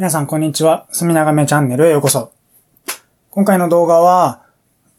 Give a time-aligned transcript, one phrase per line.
[0.00, 0.86] 皆さんこんにちは。
[0.92, 2.32] すみながめチャンネルへようこそ。
[3.28, 4.46] 今回の動画は、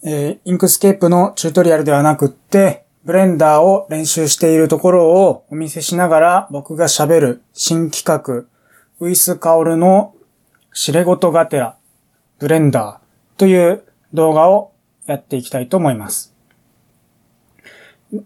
[0.03, 8.45] えー、 Inkscape のチュートリアルではなくって、ブレンダーを練習しているところをお見せしながら僕が喋る新企画、
[8.99, 10.13] ウィスカオルの
[10.71, 11.77] 痴れ言がてら、
[12.37, 13.83] ブレンダーという
[14.13, 14.71] 動画を
[15.07, 16.35] やっていきたいと思います。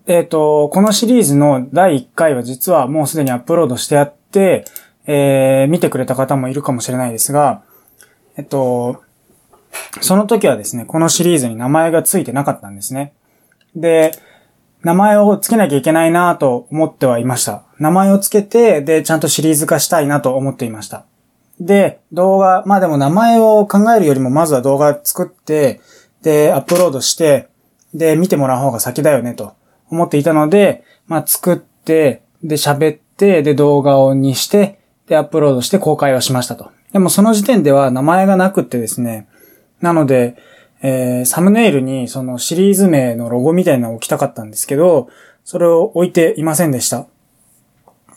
[0.07, 4.65] えっ、ー、と、このシリーズの第1回は実はもうすでにアップロードしてあって、
[5.07, 7.63] えー、見てくれた方もいるかもしれないですが、
[8.37, 9.03] えっと、
[10.01, 13.13] その時はですね、このシリーズに名前が付いてなかったんですね。
[13.75, 14.11] で、
[14.83, 17.63] 名前を付けなきゃいけないなと思ってはいました。
[17.79, 21.05] 名前を付けて、で、ちゃんとシリーズ化したいなと思っていました。
[21.59, 25.81] で、動画、まあでも名前を考えるよりもまずは動画作って、
[26.21, 27.49] で、アップロードして、
[27.93, 29.55] で、見てもらう方が先だよねと
[29.89, 36.71] 思っていたので、まあ作って、で、喋って、で、動画をにして、で、アップロードして公開をしましたと。
[36.93, 39.27] でもその時点では名前がなくってですね、
[39.81, 40.37] なので、
[40.81, 45.09] えー、サムネイルにそのシリーズ名のロゴみたいなのを置きたかったんですけど、
[45.43, 47.07] それを置いていませんでした。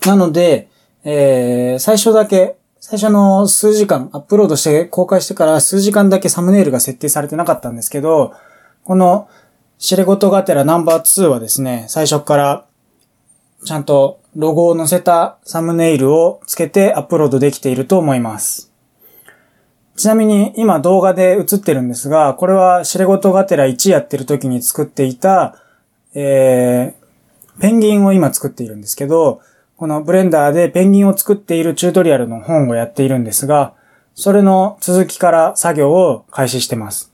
[0.06, 0.68] なので、
[1.04, 8.34] えー、最初だけ、最初の数時間、アップロードして公開してから数時間だけサムネイルが設定されてなかったんですけど、
[8.84, 9.28] この
[9.78, 12.66] シレゴトガテラナンバー2はですね、最初から
[13.64, 18.72] ちゃんとロゴを載せたサムネイルをつけてアップロードできていると思います。
[19.96, 25.60] ちなみに今動画で映ってるんですが、これはシレゴトガテラ1やってる時に作っていた、
[26.14, 29.40] えー、ペンギンを今作っているんですけど、
[29.76, 33.74] このブレンダーでペンギンを作っているチュートリアルの本をやっているんですが、
[34.14, 37.12] それの続きから作業を開始してます。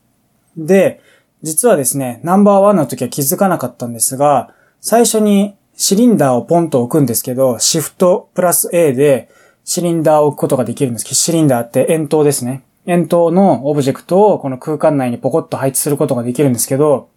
[0.59, 1.01] で、
[1.43, 4.53] 実はですね、ナンバーワンの時は気づかなかったんですが、
[4.83, 9.29] 最初にシリンダーをポンと置くんですけど、シフトプラス A で
[9.65, 12.65] シリンダーを置くことができるんですけど、シリンダーって円筒ですね。
[12.87, 17.09] 円筒のオブジェクトをこの空間内にポコッと配置することができるんですけど、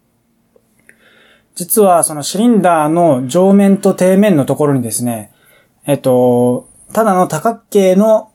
[1.54, 5.32] 実はそのシリンダーの上面と底面のところにですね、
[5.86, 8.30] えっと、ただの多角形の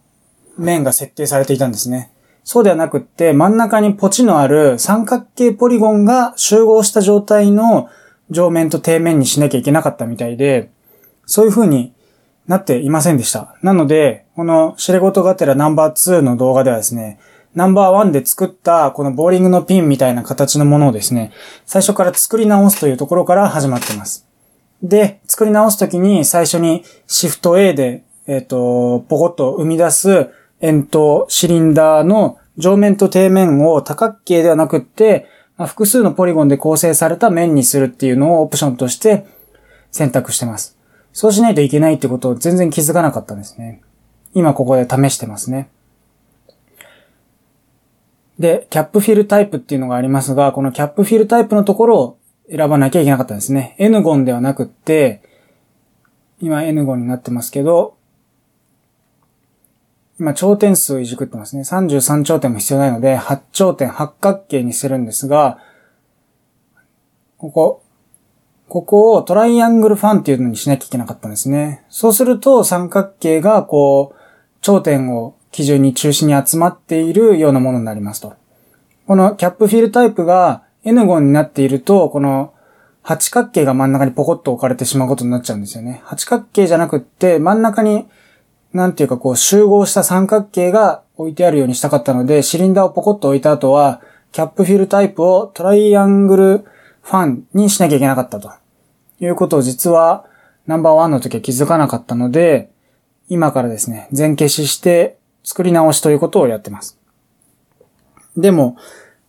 [0.57, 2.11] 面が設定されていたんですね。
[2.43, 7.89] そうではなくって、真ん中にポチのある三角形ポリゴンが集合した状態の
[8.33, 10.69] 上面と底面にしなきゃいけなかったみたいで、
[11.25, 11.93] そういう風に
[12.47, 13.55] なっていませんでした。
[13.61, 17.19] なので、このシレゴトガテラナンバー2の動画ではですね、
[17.55, 21.31] ナンバー1で作ったこのボーリングのピンみたいな形のものをですね、
[21.65, 24.27] 最初から作り直すというところから始まっています。
[24.81, 30.29] で、作り直すときに最初にシフト A で、えっ、ー、と、ポコッと生み出す
[30.61, 35.27] 円筒、シリンダーの上面と底面を多角形ではなくって、
[35.63, 39.25] まあ、複数のポリゴンで構成された面にするっていうのをオプションとして
[39.91, 40.77] 選択してます。
[41.13, 43.81] そうしないといけないってことを全然気づかなかったんですね。
[44.33, 45.69] 今ここで試してますね。
[48.37, 52.17] で、キャップフィルタイプっていうのがありますが、このキャップフィルタイプのところを
[52.51, 53.77] 選ばなきゃいけなかったんですね。
[53.79, 55.21] N ゴンではなくって、
[56.41, 57.95] 今 N ゴンになってますけど、
[60.19, 61.63] 今頂点数をいじくってますね。
[61.63, 65.59] 33頂点も必要ないので、8頂点、8角形にするんですが、
[67.37, 67.83] ここ、
[68.69, 71.83] ここをトライアングルファンっていうのにしなきゃいけなかったんですね。
[71.89, 74.19] そうすると三角形がこう、
[74.61, 78.33] 頂点を基準に中心に集まっているようなものになりますと。
[79.05, 82.53] このキャップフィルタイプが N5 になっていると、この
[83.01, 86.01] 八角形が真ん中にポコッと置かれてしまうことになっちゃうんですよね。
[86.05, 88.07] 八角形じゃなくって真ん中に
[88.73, 94.01] なんていうかこう集合した三角形が置いてあるようにしたかったので、シリンダーをポコッと置いた後は、
[94.31, 98.51] キャップフィルタイプをトライアングルファンにしなきゃいけなかったと。
[99.19, 100.25] いうことを実は
[100.67, 102.71] ナンバーワンの時は気づかなかったので、
[103.29, 106.99] 今からですね、全消しして作り直しということをやってます。
[108.35, 108.75] でも、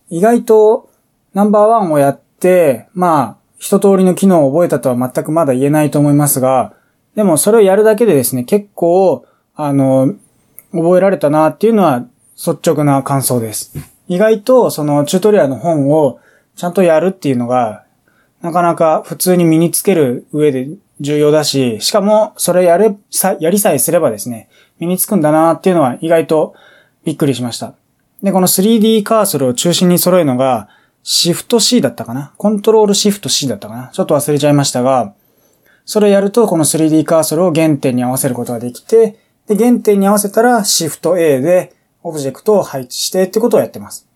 [0.09, 0.89] 意外と
[1.33, 6.73] ナンバーワンをやって、まあ、一通りの機能を覚えたとは全くまだ言えないと思いますが、
[7.15, 10.15] でもそれをやるだけでですね、結構、あの、
[10.71, 13.73] 覚えられたなっていうのは率直な感想です。
[14.07, 16.19] 意外とそのチュートリアルの本を
[16.55, 17.85] ちゃんとやるっていうのが
[18.41, 20.67] なかなか普通に身につける上で
[21.01, 24.49] 重要だし、しかもそれやれ、さ、やりさえすればですね、
[24.79, 26.55] 身につくんだなっていうのは意外と
[27.03, 27.73] びっくりしました。
[28.21, 30.69] で、この 3D カーソルを中心に揃えるのが、
[31.03, 32.33] シフト C だったかな？
[32.37, 33.89] コントロールシフト C だったかな？
[33.93, 35.13] ちょっと忘れちゃいましたが、
[35.85, 44.07] それをやるとこの 3D カーソルを原点に合わせることができて、で、原点に合わせたらシフト A でオブジェクトを配置してってことをやってます。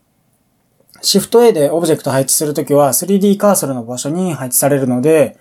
[1.02, 5.38] シフト A でオブジェクト配置するときは 3D カーソルの場所に配置されるので、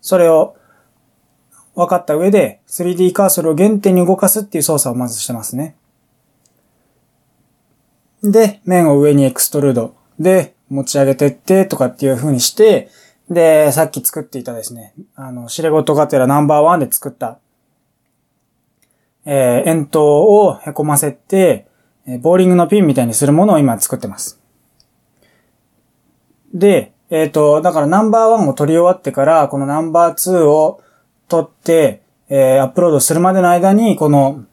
[0.00, 0.56] それを
[1.74, 5.76] 分かった上で 3D カーソルを原点に動かすっていう操作をまずしてますね。
[8.22, 12.90] で、面を上に extrude で持ち上げてってとかっていう風にして、
[13.30, 17.38] で、さっき作っていたですね、あの、シレゴトガテラナンバーワンで作った、
[19.32, 21.68] えー、円筒を凹ませて、
[22.04, 24.40] えボーリングのピンみたいにするものを今作ってます。
[26.52, 30.82] で、えっ、ー、と、だからナンバーワンを取り終わってから、このナンバーツーを
[31.28, 34.46] 取って、えー、アップロードするまでの間に、この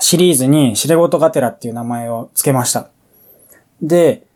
[0.00, 2.88] シリーズにシレゴトガテラっていう名前を付けました。
[3.82, 4.26] で、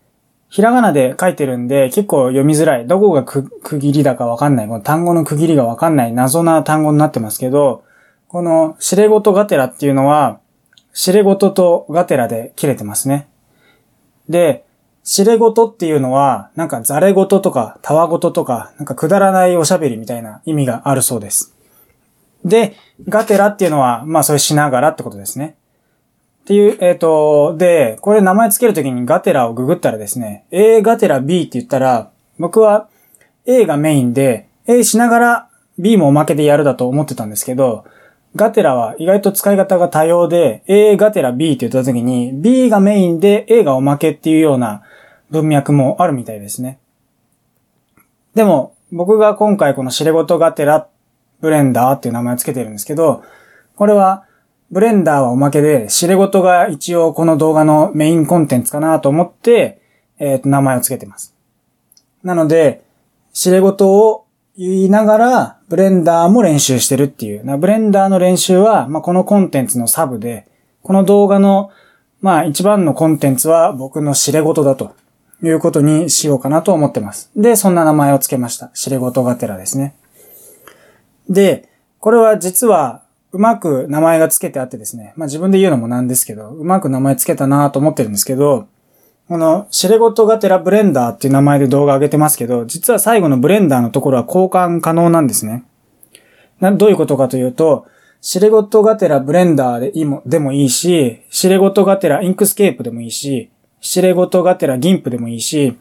[0.51, 2.87] ひらがなで書いてるんで結構読みづらい。
[2.87, 4.69] どこが区切りだかわかんない。
[4.69, 7.85] この単語の区切りがわかんない謎な単語になってますけど、
[8.31, 10.39] このシレゴトガテラっていうのは、
[10.93, 13.29] シレゴトとガテラで切れてますね。
[14.29, 14.65] で、
[15.03, 21.57] シレゴトっていうのは、なんかザレゴトとかタワゴトとか、なんかくだらないおしゃべりみたいな意味があるそうです。
[22.45, 22.77] で、
[23.09, 25.57] ガテラっていうのは、まあそれしながらってことですね。
[26.43, 32.89] っていう、えっ、ー、と、で、これ名前つけるときにガテラをググったらですね、A ガテラ B って言ったら、僕は
[33.45, 35.49] A がメインで、A しながら
[35.81, 37.85] B もおまけでやるだと思ってたんですけど、
[38.37, 44.83] ガテラは意外と使い方が多様で、A ガテラ B って言ったときに、B がメインで A がおまけっていうような
[45.31, 46.79] 文脈もあるみたいですね。
[48.35, 50.89] でも、僕が今回このシレゴトガテラ
[51.41, 53.23] ブレンダーっていう名前をつけてるんですけど、
[53.77, 54.25] これは
[54.71, 59.81] ブレンダーはおまけで、痴れ言が一応この動画のメインコンテンツかなと思って、
[60.19, 61.35] えっ、ー、と、名前を付けてます。
[62.23, 62.85] なので、
[63.33, 67.59] 痴れ言を言いながら、ブレンダーも練習してるっていう。
[67.59, 70.49] ブレンダーの練習は、まあ、このコンテンツのサブで、
[70.83, 71.71] この動画の、
[72.21, 74.97] まあ、一番のコンテンツは僕の痴れ言だと
[75.45, 77.31] いうことにしようかなと思ってます。
[77.37, 78.71] で、そんな名前を付けました。
[78.75, 79.95] 痴れ言がてらですね。
[81.29, 81.69] で、
[82.01, 85.13] これは実は、うまく名前が付けてあってですね。
[85.15, 88.67] まあ自分で言うのもなんですけど、うまく名前付けたなと思ってるんですけど、
[89.31, 95.63] この、シレゴトガテラブレンダーっていう名前で動画上げてますけど、実は最後のブレンダーのところは交換可能なんですね。
[96.59, 97.87] などういうことかというと、
[98.21, 103.51] シレゴトガテラブレンダー でもでもいいし、痴れ言がてら Inkscape でもいいし、
[103.81, 105.79] 痴れ言がてら GIMP でもいいし、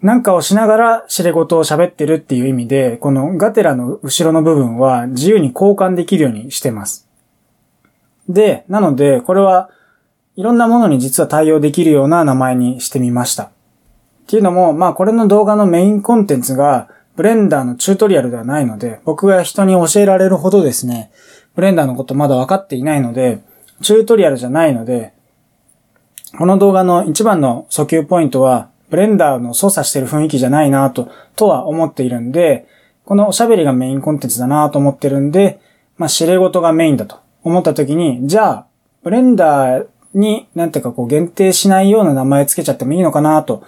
[0.00, 7.06] なんかをしながら知れ事を喋ってるっていう意味で、このガテラの後ろの部分は自由に交換できるようにしてます。
[8.30, 9.68] で、なので、これは
[10.36, 13.44] いろんなものに実は対応できるような名前にしてみました。
[13.44, 13.50] っ
[14.26, 21.10] ていうのも、まあこれの動画のメインコンテンツがブレンダーのチュートリアルではないので、僕が人に教えられるほどですね、
[21.54, 23.42] ブレンダーのことまだ分かっていないので、
[23.82, 25.12] チュートリアルじゃないので、
[26.38, 32.66] この動画の一番の訴求ポイントは、ブレンダーの操作してる雰囲気じゃないなと、とは思っているんで、
[33.04, 35.60] このおしゃべりがメインコンテンツだなと思ってるんで、
[35.98, 38.66] まあ、痴れ言がメインだと思った時に、じゃあ、
[39.02, 43.64] ブレンダーになんていうかこう限定しないような名前つけちゃってもいいのかなと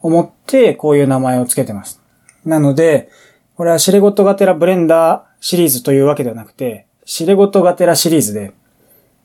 [0.00, 2.00] 思って、こういう名前をつけてます。
[2.44, 3.10] なので、
[3.56, 8.52] これはシレゴトガテラブレンダーシリーズというわけではなくて、痴れ言がてらシリーズで、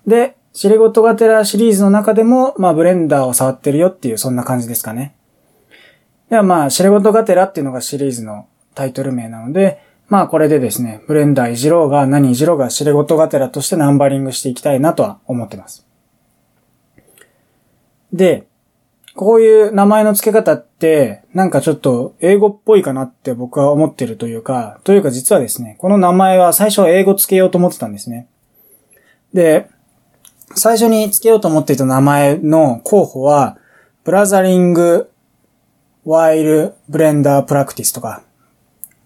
[0.05, 5.15] で、シレゴトガテラシリーズの中でも、まあ、ブレンダーを触ってるよっていう、そんな感じですかね。
[6.29, 15.85] ではまあ、シレゴトガテラっていうのがシリーズのタイトル名なので、まあこれでですね、ブレンダーいじろうが何いじろうがシレゴトガテラとしてナンバリングしていきたいなとは思ってます。
[18.15, 18.47] で、
[19.13, 28.27] こういう名前の付け方って、なんかちょっと英語っぽいかなって僕は思ってるというか、というか実はですね、この名前は最初は英語付けようと思ってたんですね。
[29.33, 29.69] で、
[30.55, 33.57] 最初に付けようと思っていた名前の候補は、
[34.05, 35.09] Blathering
[36.05, 38.23] While Blender Practice とか、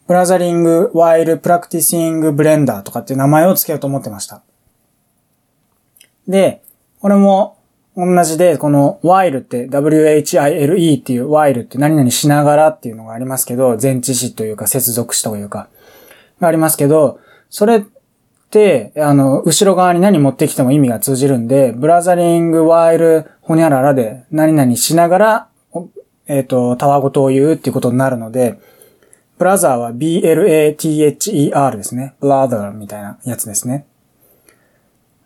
[0.08, 4.42] Blathering While Practicing Blender とかっていう名前を付けようと思ってました。
[6.28, 6.64] で、
[7.00, 7.59] これも
[8.00, 15.68] 同じで、この while って while っていう while って何々しながらっていうのがありますけど、前置詞というか接続詞というか、
[16.40, 17.82] がありますけど、それっ
[18.50, 25.48] て、あの、後ろ側に何持ってきても意味が通じるんで、ブラザリングワイルホニャララで何々しながら、
[26.28, 28.60] えっ、ー、と、たわごとを言うっていうことになるので、
[29.38, 32.14] ブラザーは B-L-A-T-H-E-R ですね。
[32.20, 33.86] ブラザーみたいなやつですね。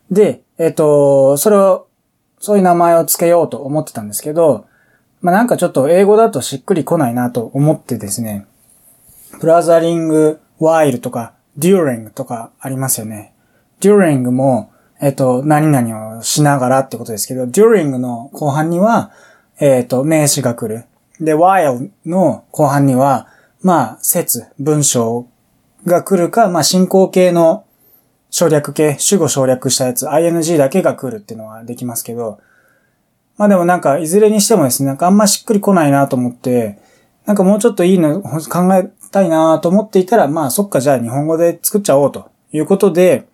[0.09, 1.87] で、えっ、ー、と、それを、
[2.43, 4.65] そういう名前を付けようと思ってたんですけど、
[5.21, 8.45] まあ、なんかちょっと英語だとしっくりこないなと思ってですね、
[9.39, 13.33] ブラザリングワイルとか during とかありますよね。
[13.79, 19.13] during も、えっと、何々をしながらってことですけど、during の後半には、
[19.61, 20.83] えっと、名詞が来る。
[21.21, 23.29] で、while の後半には、
[23.61, 25.27] まあ、説、文章
[25.85, 27.63] が来るか、まあ、進行形の
[28.33, 32.39] 省略形、主語省略したやつ、ing だけが来るっていうのはできますけど、
[33.37, 36.79] まあでもなんか、いずれにしてもですね、なんかあんましっくりこないなと思って、
[37.27, 43.27] なんかもうちょっといいの考えたいなと思っていたら、まあそっかじゃあ日本語で作っちゃおうということで、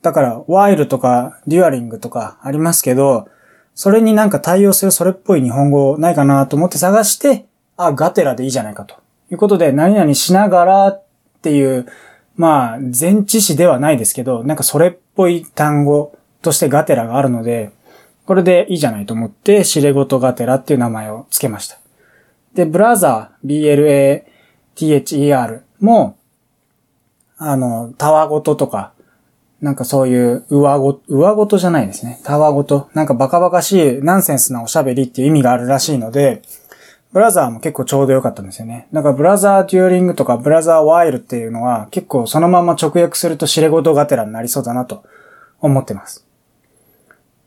[0.00, 3.28] だから、ワイルとか、デュアリングとかありますけど、
[3.74, 7.44] それになんか対応するそれっぽい日本語ないかなと思って探して、
[7.76, 8.94] あ、ガテラでいいじゃないかと
[9.30, 11.04] いうことで、何々しながらっ
[11.42, 11.86] ていう、
[12.36, 17.70] まあ、前置詞ではないですけど、なんかそれっぽい単語としてガテラがあるので、
[18.26, 21.78] これでいいじゃないと思って、シレゴトガテラっていう名前を付けました。
[22.54, 24.32] で、ブラザー、B-L-A-T-H-E-R
[25.80, 26.16] も、
[27.36, 28.92] あの、タワゴトとか、
[29.60, 32.20] なんかそういう上ご、上ごとじゃないですね。
[32.24, 32.90] タワごと。
[32.94, 36.42] なんかバカバカしいナンセンスなおしゃべりっていう意味があるらしいので、
[37.14, 38.88] ブラザーも結構ちょうど良かったんですよね。
[38.90, 45.04] なんかブラザーデューリングとかブラザーワイルっていうのは結構そのまま直訳するとシレゴトガテラになりそうだなと
[45.60, 46.26] 思ってます。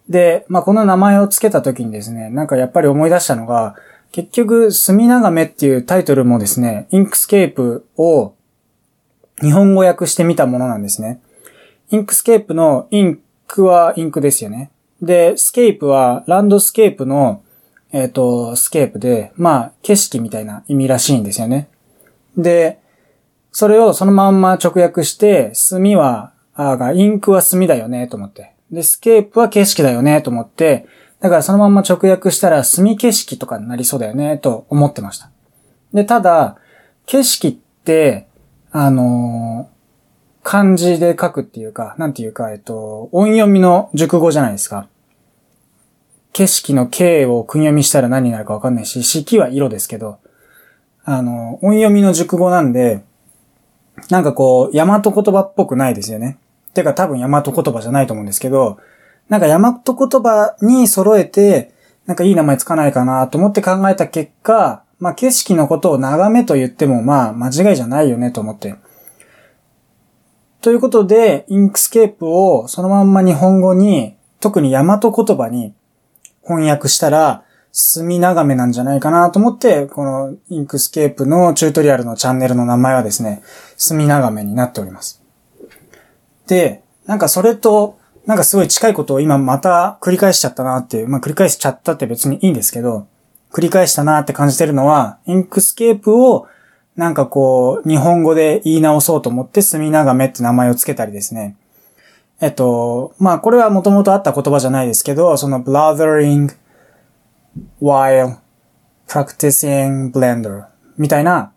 [0.08, 3.76] で、まあこの名前を付けた時にですね、なんかやっぱり思い出したのが、
[4.14, 8.36] 結局、墨眺めっていうタイトルもですね、 Inkscape を
[9.42, 11.20] 日本語訳してみたものなんですね。
[11.92, 14.72] Inkscape のインクはインクですよね。
[15.02, 17.44] で、 scape は landscape の
[17.92, 21.70] えっ、ー、と、 scape で、まあ、景色みたいな意味らしいんですよね。
[22.38, 22.80] で、
[23.52, 28.54] それをそのまんま直訳して、墨は、あが、インクは墨だよね、と思って。
[28.72, 30.88] で、スケープは景色だよね、と思って、
[31.20, 35.32] だからそのまんま直訳したら墨景色とかになりそうだよね、と思ってました。
[35.94, 36.58] で、ただ、
[37.06, 37.52] 景色っ
[37.84, 38.28] て、
[38.72, 39.78] あのー、
[40.44, 44.88] 漢字で書くっていうか、なんていうか、えっと、音読みの熟語じゃないですか。
[46.34, 50.20] 景色の景を訓読みしたら何になるかわかんないし、四季は色ですけど、
[51.04, 53.04] あの、音読みの熟語なんで、
[54.10, 56.38] なんかこう、大和言葉っぽくないですよね。
[56.74, 58.78] てか多分大和言葉じゃないと思うんですけど、
[59.30, 61.74] なんか大和言葉に揃えて、
[62.06, 68.76] なんかいい名前つかないかなと思って考えた結果、まあ景色のことを眺めと言ってもまあ間違いじゃないよねと思って。
[70.62, 75.74] ということで、 Inkscape をそのまんま日本語に、特に大和言葉に
[76.48, 83.44] 翻訳したら、墨眺めなんじゃないかなと思って、この Inkscape のチュートリアルのチャンネルの名前はですね、
[83.76, 85.22] 墨眺めになっております。
[86.48, 93.08] で、なんかそれと、なんかすごい近いことを今また繰り返しちゃったなっていう、まあ繰り返しちゃったって別にいいんですけど、
[93.52, 96.48] 繰り返したなって感じてるのは、 Inkscape を
[96.96, 101.56] なんかこう、日本語で言い直そうと思って、墨眺めって名前を付けたりですね。
[102.40, 106.56] えっと、まあこれはもともとあった言葉じゃないですけど、その blathering
[107.82, 108.38] while
[109.08, 110.66] practicing blender
[110.98, 111.54] みたいな、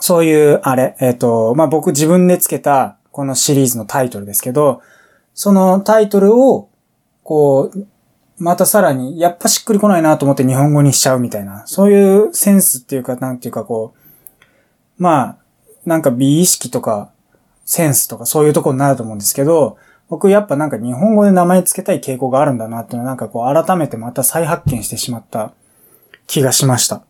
[0.00, 4.82] そういうあれ、えっと、まあ僕自分でつけたこのシリーズのタイトルですけど、
[5.34, 6.68] そのタイトルを、
[7.22, 7.86] こう、
[8.38, 13.94] またさらに、やっぱしっくりこないなと思って日本語にしちゃうみたいな、そういうセンスっていうか、なんていうかこ
[14.98, 15.36] う、まあ、
[15.86, 17.12] なんか美意識とか、
[17.64, 19.78] センスとかそういうとこになると思うんですけど、
[20.08, 25.52] 僕やっぱなんか日本語で名前つけたい傾向があるんだなっていうのはなんかこう改めてまた再発見してしまった
[26.26, 27.02] 気がしました。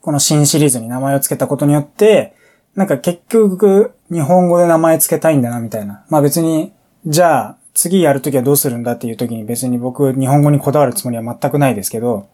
[0.00, 2.34] この新シリーズに名前をつけたことによって、
[2.76, 6.04] なんか結局日本語で名前つけたいんだなみたいな。
[6.08, 6.72] まあ別に、
[7.04, 12.28] じゃあ次やるときはどうするんだっていうときに別に僕日本語にこだわるつもりは全くないですけど、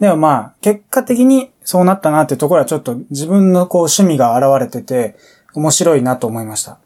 [0.00, 5.16] でもまあ結果的にそうなったなってところはちょっと自分のこう趣味が現れてて、
[5.58, 6.78] 面白いなと思いました。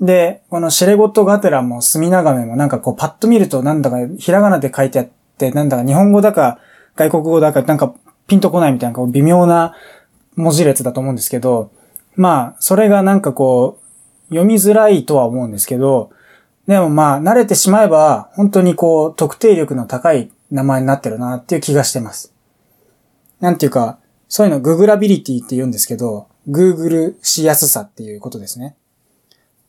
[0.00, 5.08] で、このシレゴットガテラも墨眺めもなんかこうパッと見るとなんだかひらがなで書いてあっ
[5.38, 6.58] て、なんだか日本語だか
[6.96, 7.94] 外国語だかなんか
[8.26, 9.74] ピンとこないみたいなこう微妙な
[10.36, 11.70] 文字列だと思うんですけど、
[12.14, 16.10] まあ、それがなんかこう、読みづらいとは思うんですけど、
[16.66, 22.32] でもまあ、慣れてしまえば、本当にこう、特定力の高い名前になってるなっていう気がしてます。
[23.40, 28.76] なんていうか、そういうのググラビリティって言うんですけど、Google しやすさっていうことですね。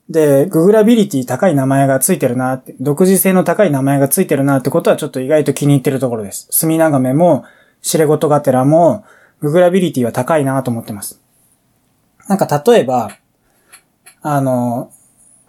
[0.10, 6.48] で、ググラビリティ高い名前がついてるなって、独自性の高い名前がついてるなってことはちょっと意外と気に入ってるところです。
[6.51, 7.43] 墨長めも、
[7.81, 9.03] シレゴトガテラも、
[9.41, 11.22] ググラビリティは高いなと思ってます。
[12.27, 13.12] なんか例えば、
[14.22, 14.91] あの、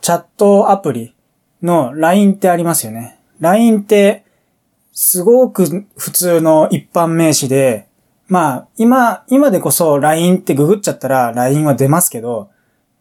[0.00, 1.14] チャットアプリ
[1.62, 3.18] の LINE ってありますよね。
[3.40, 4.24] LINE って、
[4.92, 7.87] すごく普通の一般名詞で、
[8.28, 12.50] まあ、今、今でこそ LINE ってググっちゃったら LINE は出ますけど、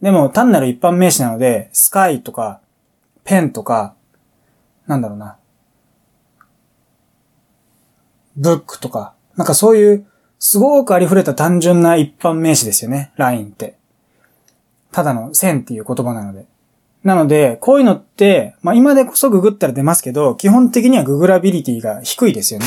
[0.02, 2.62] でも単なる一般名詞なので、スカイとか、
[3.26, 3.94] ペンとか、
[4.86, 5.38] なんだろうな。
[8.38, 10.06] ブックとか、なんかそういう、
[10.40, 13.76] すごくありふれた単純な一般名詞ですよね、LINE って。
[14.92, 16.46] ただの線っていう言葉なので。
[17.04, 22.66] なので、こういうのって、まあ今でこそググったら出ますけど、基本的にはググラビリティが低いですよね。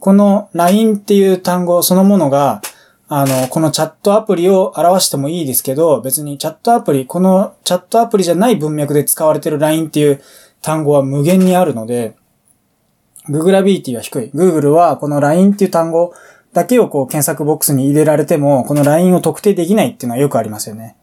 [0.00, 2.62] この LINE っていう単語そのものが、
[3.08, 10.20] あの、このチャットアプリを表してもいいですけど、別にチャットアプリ、このチャットアプリじゃない文脈で使われてる LINE っていう
[10.60, 12.16] 単語は無限にあるので、
[13.28, 14.30] Google アビリティは低い。
[14.34, 16.14] Google はこの LINE っていう単語
[16.52, 20.96] だけをこう検索ボックスに入れられても、この LINE を特定できないっていうのはよくありますよね。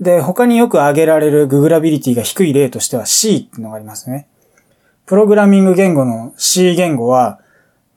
[0.00, 4.28] で、他によく挙げられる Google アビリティが低い例としては C っていうのがありますね。
[5.06, 7.38] プログラミング言語の C 言語は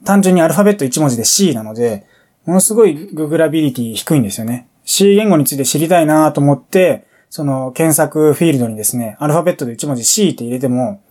[0.06, 2.06] 単純にアルファベット1文字で C なので、
[2.46, 4.68] ものすごいググラビリティ低いんですよね。
[4.86, 11.02] C 言語について知りたいなと思って、その検索フィールドにですね、アルファベットで1文字 C って入れても、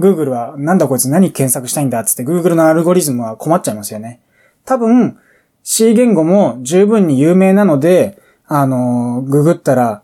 [0.00, 4.20] Google はなんだこいつ何検索したいんだっつって Google のアルゴリズムは困っちゃいますよね。
[4.64, 5.18] 多分
[5.62, 10.02] C 言語も十分に有名なので、あの、ググったら、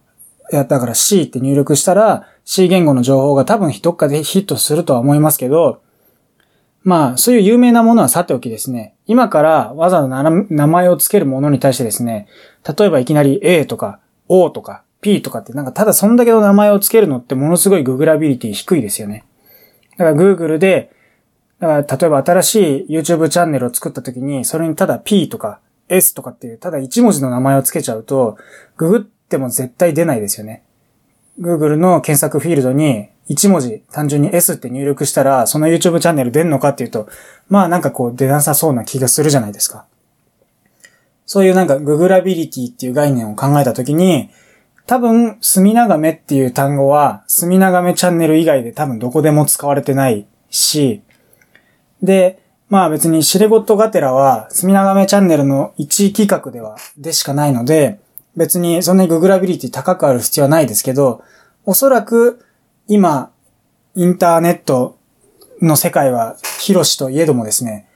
[0.53, 5.81] やったから C って入力したら C 言語の情報が多分どっかでヒットするとは思いますけど、
[6.85, 12.29] まあ、そういう有名なものはさておきですね、今からわざわざ名前を付けるものに対してですね、
[12.79, 19.25] 例えばいきなり A とか O とか P とかってなんかただそんだけの名前を付けるのってものすごいググラビリティ低いですよね。
[19.97, 20.91] だから Google で、
[21.59, 28.37] だから例えば新しい YouTube チャンネルを作った時に、それにただ P とか S とかっていう、ただ1文字の名前を付けちゃうと、
[28.77, 30.64] ググっても絶対出ないですよね。
[31.41, 37.09] Google の検索フィールドに1文字単純に S って入力したら、その YouTube チャンネル出んのかっていうと、
[37.49, 39.87] まあなんかこう出なさそうな気がするじゃないですか。
[41.27, 44.31] そういうなんか Google ラビリティっていう概念を考えたときに、
[44.87, 51.03] 多分、隅長めっていう単語は、隅長めチャンネル以外で多分どこでも使われてないし、
[52.03, 52.39] で、
[52.69, 57.99] まあ別にシレゴットガテラは、隅長めチャンネルの一企画では、でしかないので、
[58.37, 61.23] 別にそんなにググラビリティ高くある必要はないですけど、
[61.65, 62.45] おそらく
[62.89, 63.31] 今、
[63.95, 64.99] インターネット
[65.63, 67.89] の世界は広しといえどもですね、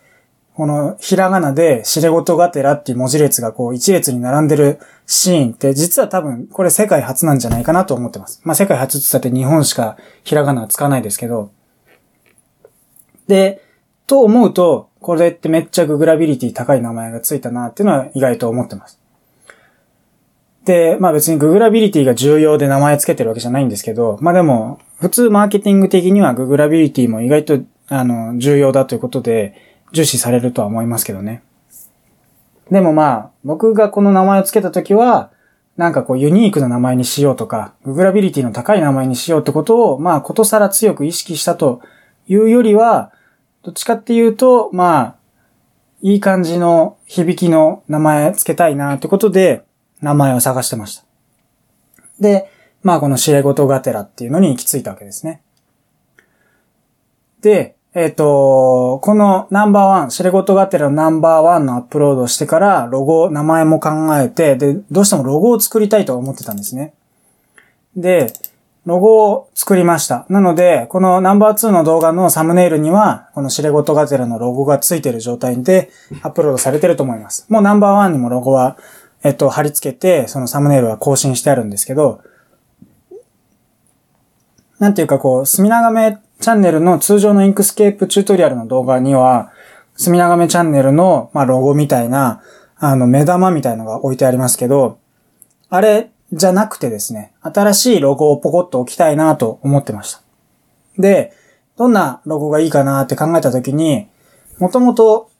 [0.54, 8.40] このひらがなでしれごとがてらっていう文字列がこう一列に並んでるシーンって実は多分これ世界初なんじゃないかなと思ってます。
[8.42, 11.52] まあ世界初って言ったって日本しかひらがなは使わないですけど。
[13.28, 13.62] で、
[14.08, 18.98] と思うと、これってめっちゃググラビリティ高い名前がついたなっていうのは意外と思ってます。
[20.68, 29.54] で、まあ別にググラビリティが重要で名前つけてるわけじゃないんですけど、まあでも、普通マーケティング的にはググラビリティも意外と、あの、重要だということで、
[29.92, 31.42] 重視されるとは思いますけどね。
[32.70, 35.30] でもまあ、僕がこの名前をつけたときは、
[35.78, 41.80] なんかこうユニークな名前にしようとか、ググラビリティの高い名前にしようってことを、まあ、ことさら強く意識したと
[42.26, 43.10] いうよりは、
[43.62, 45.16] どっちかっていうと、まあ、
[46.02, 49.64] いい感じの響きの名前つけたいなってことで、
[50.00, 51.04] 名前を探してました。
[52.20, 52.50] で、
[52.82, 55.42] まあこの知れ事がてらっていうのに行き着いたわけですね。
[57.40, 66.94] で、えっ、ー、と、このナンバーワン、知れ事がてらのナンバーワンのアップロードしてから、ロゴ、名前も考えて、で、どうしてもロゴを作りたいと思ってたんですね。
[67.96, 68.32] で、
[68.84, 70.26] ロゴを作りました。
[70.28, 75.90] なので、このナンバー2の動画のサムネイルには、この痴れ言がてらのロゴがついている状態で
[76.22, 77.46] アップロードされてると思います。
[77.50, 78.78] もうナンバーワンにもロゴは
[79.22, 82.20] えっと、貼り付けて、そのサムネイルは更新してあるんですけど、
[84.78, 89.50] なんていうかこう、墨眺めチャンネルの通常の Inkscape チュートリアルの動画には、
[89.96, 92.42] 隅長めチャンネルの、まあ、ロゴみたいな、
[92.76, 94.98] あの、目玉みたいのが置いてありますけど、
[95.68, 100.20] あれじゃなくてですね、新しいロゴをポコッと置きたいなと思ってました。
[100.96, 101.32] で、
[101.76, 104.08] どんなロゴがいいかなって考えたときに、
[104.58, 105.30] もともと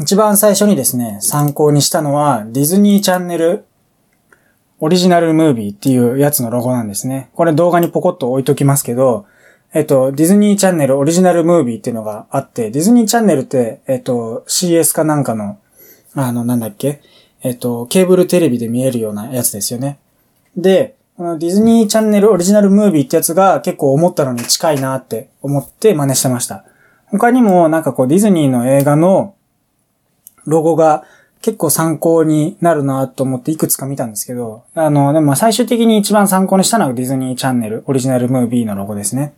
[0.00, 3.66] 一番最初にですね、参考にしたのは、ディズニーチャンネル
[4.80, 7.30] オリジナルムービーっていうやつのロゴなんですね。
[7.34, 9.26] これ動画にポコッと置いときますけど、
[9.74, 15.58] えっと、ディズニーチャンネルオリジナルムービーっていうのがあって、ディズニーチャンネルって、えっと、CS かなんかの、
[16.14, 17.02] あの、なんだっけ
[17.42, 19.98] えっと、ケーブルテレビで見えるようなやつですよね。
[20.56, 26.64] で、このディズニーチャンネルオリジナルムービーってやつが結構思ったのに近いなって思って真似してました。
[27.06, 29.34] 他にもなんかこうディズニーの映画の
[30.46, 31.04] ロゴが
[31.40, 39.34] 結構参考になるなと思っていくつか見たんですけど、あの、でも最終的に一番参考にしたのはディズニーチャンネルオリジナルムービーのロゴですね。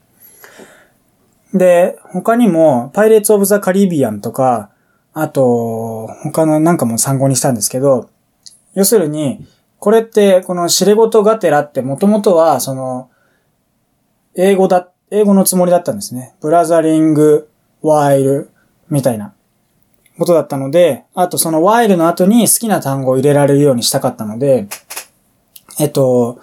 [1.55, 4.71] で、他にも、パイレーツ・オブ・ザ・カリビアンとか、
[5.13, 8.11] あと、他のなんかも参考にしたんですけど、
[8.75, 9.47] 要するに、
[9.79, 13.11] これって、このシレゴトガテラってもともとは、その、
[14.35, 16.35] 英語だ、英語のつもりだったんですね。
[16.41, 17.49] ブラザリング、
[17.83, 18.51] ワイル、
[18.91, 19.34] みたいな。
[20.19, 24.69] ことだったので、あとその while の後に好きな単語を入れられるようにしたかったので、
[25.81, 26.41] えっと、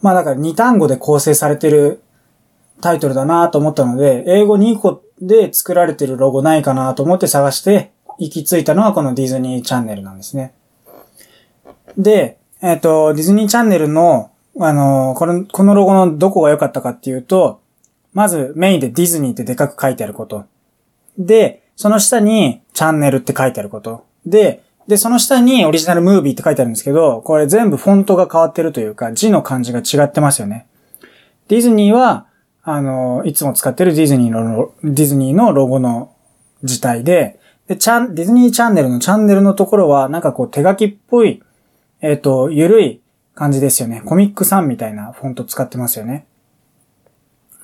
[0.00, 2.02] まあだから2単語で構成されてる
[2.80, 10.52] タイトルだなと思ったので、英語2個で作られてるロゴないかなと思って探して、行き着いたのはこのディズニーチャンネルなんですね。
[11.96, 17.60] で、えっ、と、ディズニーチャンネルの、あの、この、このロゴのどこが良かったかっていうと、
[18.12, 20.44] まずメインでディズニーってでかく書いてあること。
[21.18, 24.06] で、その下にチャンネルって書いてあること。
[24.26, 30.66] で、で、その下にオリジナルムービーって書いてあるんですけど、これ全部フォントが変わってるというか、字の漢字が違ってますよね。
[31.48, 32.26] ディズニーは、
[32.62, 36.14] あの、いつも使ってるディズニーの、ディズニーのロゴの
[36.62, 41.42] 字体で、で、チャン、ディズニーチャンネルのチャンネルのところは、なんかこう手書きっぽい、
[42.00, 43.00] えっ、ー、と、ゆるい
[43.34, 44.02] 感じですよね。
[44.04, 46.26] コミックさんみたいなフォント使ってますよね。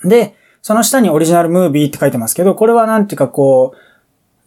[0.05, 3.88] で、その下にオリジナルムービーって書いてますけど、これはなんていうかこう、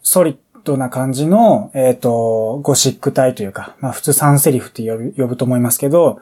[0.02, 6.20] ソリッドな感じの、えっ、ー、と、ゴシック体というか、まあ普通3セリフって呼ぶ呼ぶと思いますけど、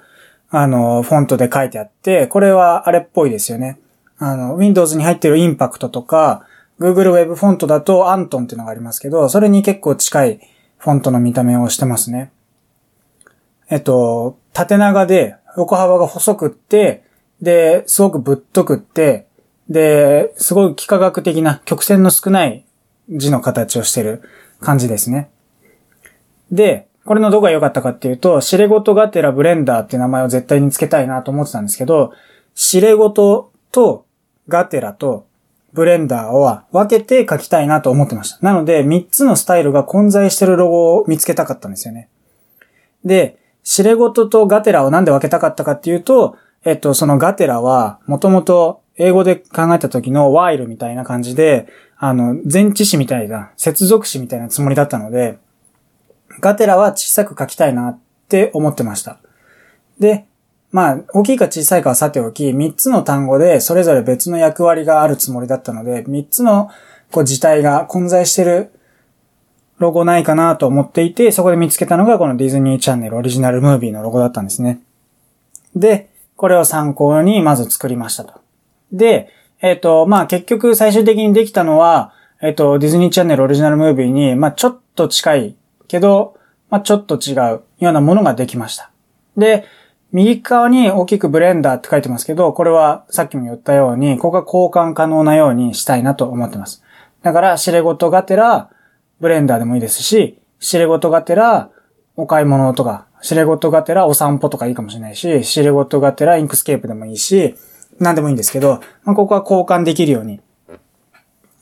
[0.50, 3.78] あの、フォントで書いてあって、これはあれっぽいですよね。
[4.18, 6.44] あの、Windows に入ってるインパクトとか、
[6.80, 10.40] Google Web フォントだと Anton っていうのがありますけど、それに結構近い
[10.78, 12.32] フォントの見た目をしてますね。
[13.68, 17.04] えっと、縦長で横幅が細くって、
[17.40, 19.26] で、すごくぶっとくって、
[19.68, 22.64] で、すごい幾何学的な曲線の少ない
[23.10, 24.22] 字の形をしてる
[24.60, 25.30] 感じですね。
[26.50, 32.12] で、これのどこが良かったかっていうと、シレゴトガテラブレンダーって名前を絶対に付けたいなと思ってたんですけど、
[32.54, 34.06] シレゴトと
[34.48, 35.26] ガテラと
[35.72, 38.38] ブレンダーを分けて書きたいなと思ってました。
[38.44, 42.08] なので、3つのスタイルが混在してるロゴを見つけたかったんですよね。
[43.04, 51.66] で、シレゴトとガテラをなんで分けたかったかっていうと、えっと、そのガテラは、もともと英語で考えた時のワイルみたいな感じで、
[52.02, 55.38] あの、前置詞みたいな、接続詞みたいなつもりだったので、
[56.40, 59.18] ガテラは小さく書きたいなって思ってました。
[59.98, 60.24] で、
[60.72, 66.70] まあ、大きいか小さいかはさておき、3つの単語でそれぞれ別の役割があるつもりだったので、3つの
[67.10, 68.72] こう字体が混在してる
[69.78, 74.80] ロゴないかなと思っていて、そこで見つけたのがこのディズニーチャンネルオリジナルムービーのロゴだったんですね。
[75.76, 78.40] で、これを参考にまず作りましたと。
[78.90, 79.28] で、
[79.60, 85.56] えっ、ー、と、まあ結局最終的にできたのは、えっ、ー、と、ディズニーチャンネルオリジナルムービーに、まあちょっと近い
[85.88, 86.36] けど、
[86.70, 87.36] まあちょっと違う
[87.78, 88.90] ようなものができました。
[89.36, 89.64] で、
[90.12, 96.82] 右側に大きくブレンダーって書いてますけど、これはさっきも言ったように、ここが交換可能なようにしたいなと思ってます。
[97.22, 98.70] だから、痴れ言がてら、
[99.20, 101.70] ブレンダーでもいいですし、痴れ言がてら、
[102.16, 107.54] お買い物とか、痴れ言がてらお散歩とかいいかもしれないし、痴れ言がてら Inkscape でもいいし、
[108.00, 110.40] 何でもいいんですけど、まあ、ここは交換できるように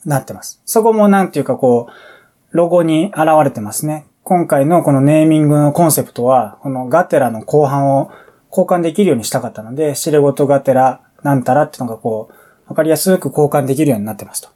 [0.05, 0.61] なってます。
[0.65, 4.07] そこもなんていうかこう、ロゴに現れてますね。
[4.23, 8.11] 今回のこのネーミングのコンセプトは、このガテラの後半を
[8.49, 14.49] 交換できるようにしたかったので、知れ事がてら、なんたらってのがこう、わかりやすく交換できるようになってますと。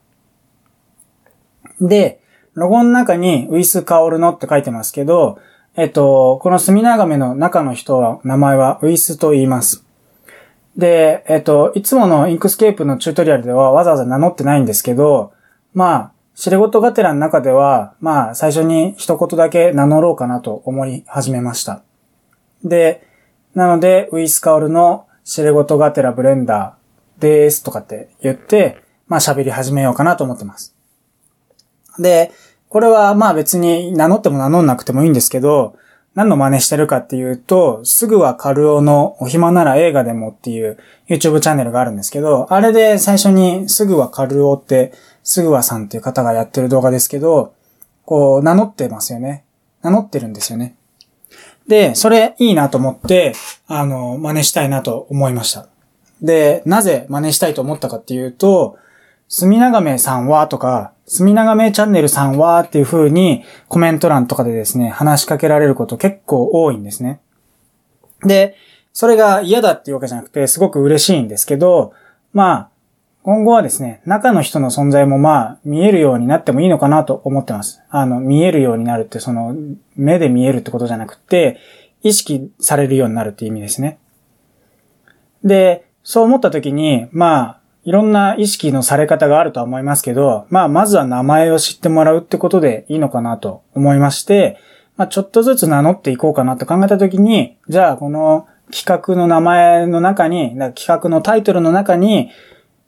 [1.87, 2.21] で、
[2.53, 5.39] ロゴの中にウィスカオルノって書いてますけど、
[5.75, 9.83] えっと、この隅長めの中の人は、名前はウィスと言います。
[10.77, 15.33] で、えっと、いつもの Inkscape のチュートリアルではわざわざ名乗ってないんですけど、
[15.73, 21.83] まあ、知れ事がてらの中では、まあ、最初に一言だけ名乗ろうかなと思い始めました。
[22.63, 23.05] で、
[23.53, 30.75] なので、ウィスカオルのシレゴトガテラブレンダーですとかって言って、まあ喋り始めようかなと思ってます。
[31.99, 32.31] で、
[32.67, 35.77] これはまあ別に名乗っても名乗んなくてもいいんですけど、
[36.15, 47.53] 何の真似してるかっていうと、すぐはカルオのお暇なら映画でもっていう YouTube チャンネルがあるんですけど、あれで最初にすぐはカルオって、すぐはさんっていう方がやってる動画ですけど、
[48.05, 49.43] こう名乗ってますよね。
[49.81, 50.75] 名乗ってるんですよね。
[51.67, 53.33] で、それいいなと思って、
[53.67, 55.67] あの、真似したいなと思いました。
[56.21, 58.77] で、なぜ真似したいと思ったかっていうと、
[59.35, 67.19] 墨長めさんはとか、墨長めチャンネルさんはっていう風にコメント欄とかでですね、話しかけられること結構多いんですね。
[68.23, 68.55] で、
[68.93, 71.93] それが嫌だっていうわけじゃなくて、すごく嬉しいんですけど、
[72.31, 72.69] まあ、
[73.23, 77.81] 今後はですね、中の人の存在もまあ、見えるようになってもいいのかなと思ってます。
[77.89, 79.55] あの、見えるようになるってその、
[79.95, 81.57] 目で見えるってことじゃなくて、
[82.03, 83.97] 意識されるようになるって意味ですね。
[85.43, 94.57] で、そう思った時に、まあ、いろんな意識のされ方があるとは思いますけど、まあ、まずは名前を知ってもらうってことでいいのかなと思いまして、
[94.95, 102.29] まあ、ちょっとずつ名乗っていこうかなと考えた時に、じゃあ、この企画の名前の中に、企画のタイトルの中に、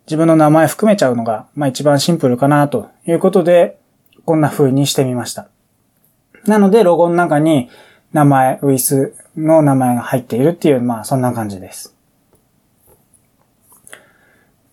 [0.08, 3.79] 自分の名前含めちゃうのが、まあ一番シンプルかなということで、
[4.23, 5.47] こんな風にしてみました。
[6.45, 7.69] なので、ロゴの中に
[8.13, 11.94] 名前、ウィスの名前が入っているっていう、まあそんな感じです。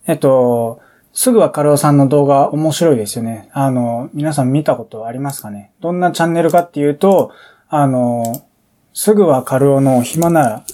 [0.07, 0.81] えっと、
[1.13, 3.51] すぐはカルオさんの動画面白いですよね。
[3.53, 5.73] あの、皆さん見たことありますかね？
[5.81, 7.33] どんなチャンネルかっていうと、
[7.69, 8.43] あの、
[8.95, 10.65] すぐはカルオの暇なら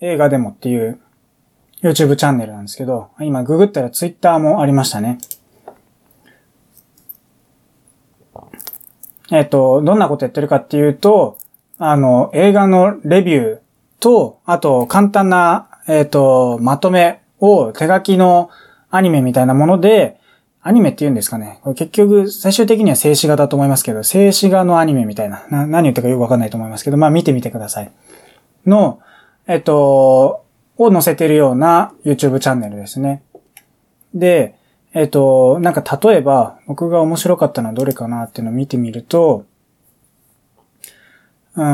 [0.00, 1.00] 映画でもっていう
[1.82, 5.18] YouTube チャンネルなんですけど、今ググったら Twitter もありましたね。
[9.30, 11.36] えっ、と、どんなことやってるかっていうと、
[11.78, 13.58] あの、映画のレビュー
[14.00, 18.50] と、あと簡単な、えっ、と、まとめを手書きの
[18.90, 20.18] アニメみたいなもので、
[20.60, 21.60] アニメって言うんですかね。
[21.76, 25.46] 結局、最終的には静止画だと思いますけど、静止画のアニメみたいな。
[25.50, 27.92] な何言ってるかよくわかんないと思いますけど、まあ見てみてください。
[28.66, 29.00] の、
[29.46, 30.44] えっと、
[30.76, 33.22] を載せてるような YouTube チャンネルですね。
[34.14, 34.56] で、
[34.94, 39.46] えっと、なんか例えば、僕が面白かったのはどれかなっていうのを見てみると、
[41.58, 41.64] うん、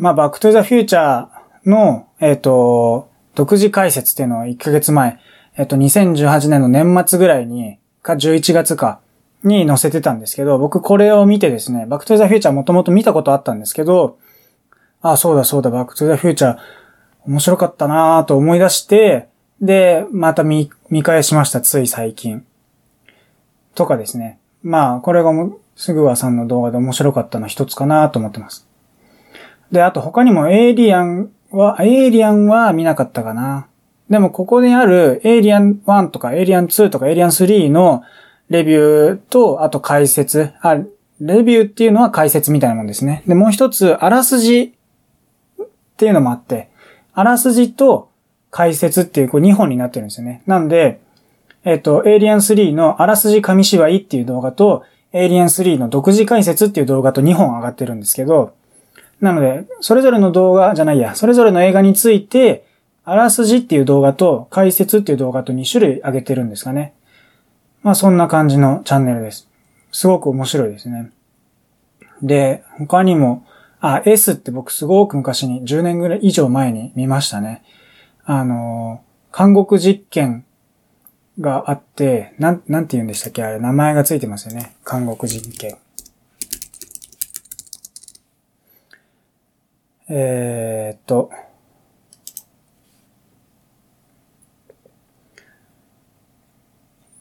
[0.00, 5.18] まあ、バックトゥザフューチャーの、えっと、独自解説っていうのを1ヶ月前、
[5.56, 9.00] えっと、2018年の年末ぐらいに、か11月か、
[9.44, 14.18] に載せてたんですけど、僕これを見てですね、バックトゥザフューチャーもともと見たことあったんですけど、
[15.00, 16.58] あ、そうだそうだ、バックトゥザフューチャー
[17.26, 19.28] 面白かったなぁと思い出して、
[19.62, 22.44] で、また見、見返しました、つい最近。
[23.74, 24.38] とかですね。
[24.62, 28.68] まあ、これがも、すぐわさんの動画で面白かったの一つかなと思ってます。
[29.72, 33.66] で、あと他にもエイリアンは、エイリアンは見なかったかな。
[34.10, 38.02] でもここにあるエイリアン1とかエイリアン2とかエイリアン3の
[38.50, 40.52] レビューと、あと解説。
[40.60, 40.74] あ、
[41.20, 43.22] レビューっていうのは解説みたいなもんですね。
[43.26, 44.74] で、もう一つ、あらすじ
[45.62, 46.68] っていうのもあって、
[47.14, 48.10] あらすじと
[48.50, 50.42] 解説っていうこう2本になってるんですよね。
[50.46, 51.00] なんで、
[51.64, 58.52] えっ、と、エイリアン3のあらすじ紙芝居っていう動画と、エイリアン3の独自解説っていう動画と2本上がってるんですけど、
[59.22, 62.66] なので、それぞれの動画じゃないや、それぞれの映画について、
[63.04, 66.92] あらすじっていう動画と解説っていう動画と2種類上げてるんですかね。
[67.84, 69.48] まあそんな感じのチャンネルです。
[69.92, 71.12] すごく面白いですね。
[72.20, 73.46] で、他にも、
[73.80, 77.62] あ、S って僕すごく昔に、10年ぐらい以上前に見ましたね。
[78.24, 80.44] あの、韓国実験
[81.40, 84.74] があって、なん、なんて言うんでしたっけあれ、名前がついてますよね。
[84.84, 85.76] 韓国実験。
[90.14, 91.30] えー、っと、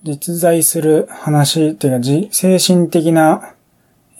[0.04, 3.54] 実在する話っていうか、精神的な、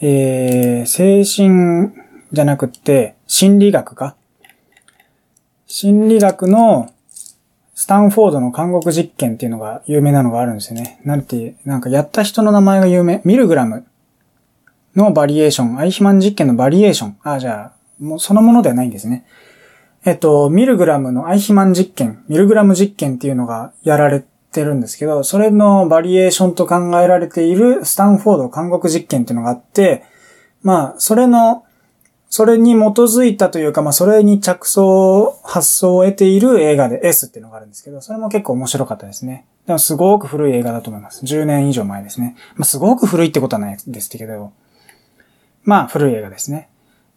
[0.00, 1.92] えー、精神
[2.32, 4.16] じゃなくて、心理学か
[5.66, 6.94] 心理学の
[7.74, 10.98] スタンフォードの韓国実験っていうのが有名なのがあるんですよね。
[11.04, 13.20] なんて、なんかやった人の名前が有名。
[13.26, 13.84] ミルグラム
[14.96, 15.78] のバリエーション。
[15.78, 17.18] アイヒマン実験のバリエーション。
[17.22, 19.24] あ、じゃあ、もうそのものではないんですね。
[20.04, 30.04] えっと、ミルグラムのアイヒマン実験、ミルグラム実験っていうのがやられてるんですけど、それのバリエーションと考えられているスタンフォード韓国実験っていうのがあって、
[30.62, 31.64] まあ、それの
[32.34, 39.44] それに基づいたというか、まあ、それに着想、発想を得ている映画で S っていうのがあるんですけど、それも結構面白かったですね。
[39.66, 41.22] でもすごく古い映画だと思います。
[41.26, 42.36] 10年以上前ですね。
[42.54, 44.52] まあ、すごく古いってことはないですけど、
[45.62, 46.70] まあ、古い映画ですね。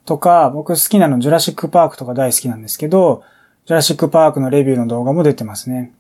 [0.06, 3.24] とか、僕好きなのジュラシックパークとか大好きなんですけど、
[3.66, 5.92] ジュラシックパークのレビューの動画も出てますね。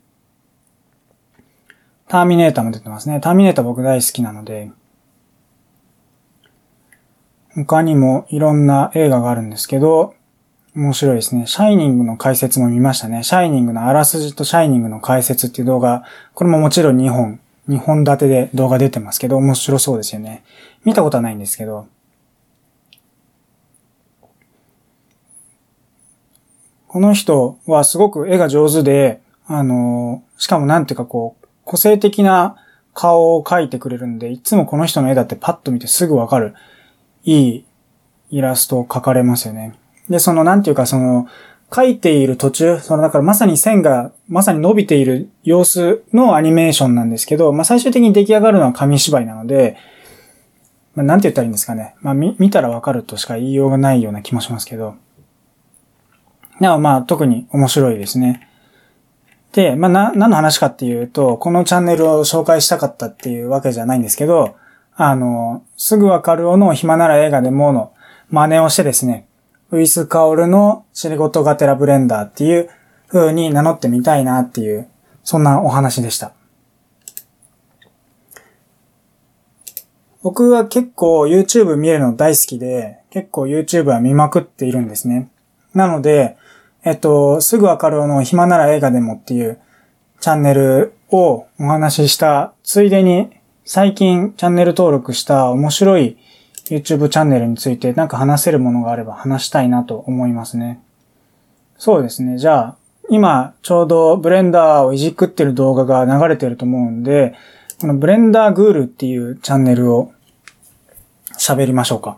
[2.08, 3.20] ターミネーターも出てますね。
[3.20, 4.72] ターミネーター僕大好きなので、
[7.56, 10.14] 他にもいろんな映画があるんですけど、
[10.76, 11.48] 面白いですね。
[11.48, 13.24] シャイニングの解説も見ましたね。
[13.24, 17.40] シャイニングのあらすじとシャイニングの解説っていう動画、これももちろん2本、
[17.70, 20.44] 2本立てで動画出てますけど、面白そうですよね。
[20.84, 21.88] 見たことはないんですけど。
[26.88, 32.56] この人はすごく絵が上手で、あの、しかもなんていうかこう、個性的な
[32.94, 36.54] 顔を描いてくれるんで、いつもこの人の絵だってパッと見てすぐわかる。
[37.24, 37.66] いい
[38.30, 39.76] イラストを描かれますよね。
[40.10, 41.28] で、その、なんていうか、その、
[41.72, 49.78] 描いている途中、その、だからまさに線が、まさに伸びている様子のアニメーションなんですけど、まあ、最終的に出来上がるのは紙芝居なので、
[50.94, 51.96] まあ、なんて言ったらいいんですかね。
[52.02, 54.96] まあ、見、見たらわかるとしか言いようがないような気もしますけど。
[56.60, 58.50] でもまあ、特に面白いですね。
[59.52, 64.56] で、まあ、な、何の話かっていうと、このチャンネルを紹介したかったっていうわけじゃないんですけど、
[64.96, 67.94] あの、すぐわかるおの暇なら映画でもの
[68.30, 69.28] 真似をしてですね、
[69.72, 72.70] ウィスカオルのシリゴトガテラブレンダーっていう
[73.08, 74.88] 風に名乗ってみたいなっていう、
[75.24, 76.34] そんなお話でした。
[80.22, 85.30] 僕は結構 YouTube 見るの大好きで、結構 YouTube は見まくっているんですね。
[85.74, 86.38] なので、
[86.86, 89.60] えっと、すぐわかるの暇なら映画でもっていう
[90.22, 93.30] チャンネルをお話ししたついでに
[93.66, 96.18] 最近チャンネル登録した面白い
[96.66, 100.80] YouTube チャンネルについてなんか話せるものがあれば話したいなと思いますね。
[101.78, 102.38] そうですね。
[102.38, 102.76] じゃあ、
[103.10, 107.34] 今ちょうどブレンダーをいじくってる動画が流れてると思うんで、
[107.82, 110.12] このブレンダーグールっていうチャンネルを
[111.38, 112.18] 喋りましょうか。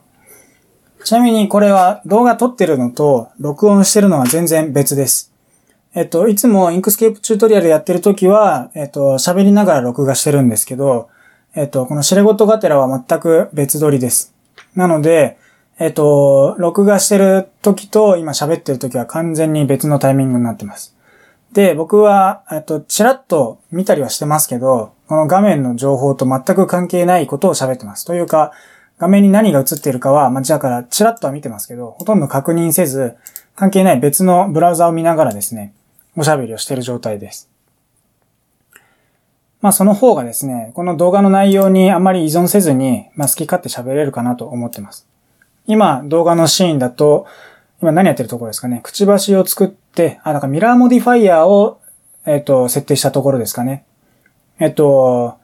[1.04, 5.32] ちなみにこれは動画撮ってるのと録音してるのは全然別です。
[5.96, 11.10] えっと、いつも Inkscape チュートリアルやってるときは、えっと、喋りながら録画してるんですけど、
[11.56, 14.34] えっと、このシレゴトガテラは全く別撮りです。
[14.76, 15.38] なので、
[15.80, 20.96] えっと、録画してる時と今喋ってる時は完全に別のタイミングになってます。
[21.54, 28.06] で、僕は、えっと、ちらっと見たりはしてますけど、この画面の情報と全く関係ないことを喋ってます。
[28.06, 28.52] というか、
[29.00, 33.16] 画面に何が映っているかは、まあ、だからちらっとは見てますけど、ほとんど確認せず、
[33.56, 35.74] 関係ない別のブラウザを見ながらですね、
[36.16, 37.50] おしゃべりをしている状態です。
[39.62, 45.08] まあその方がですね、この動画の内容にあまり依存せずに、まあ好き勝手喋れるかなと思ってます。
[45.66, 47.28] 今動画のシーンだと、
[47.82, 48.82] 今何やってるところですかね。
[48.84, 51.80] くちばしを作って、あ、なんかミラーモディファイヤーを、
[52.26, 53.86] えっ、ー、と、設定したところですかね。
[54.60, 55.38] えっ、と、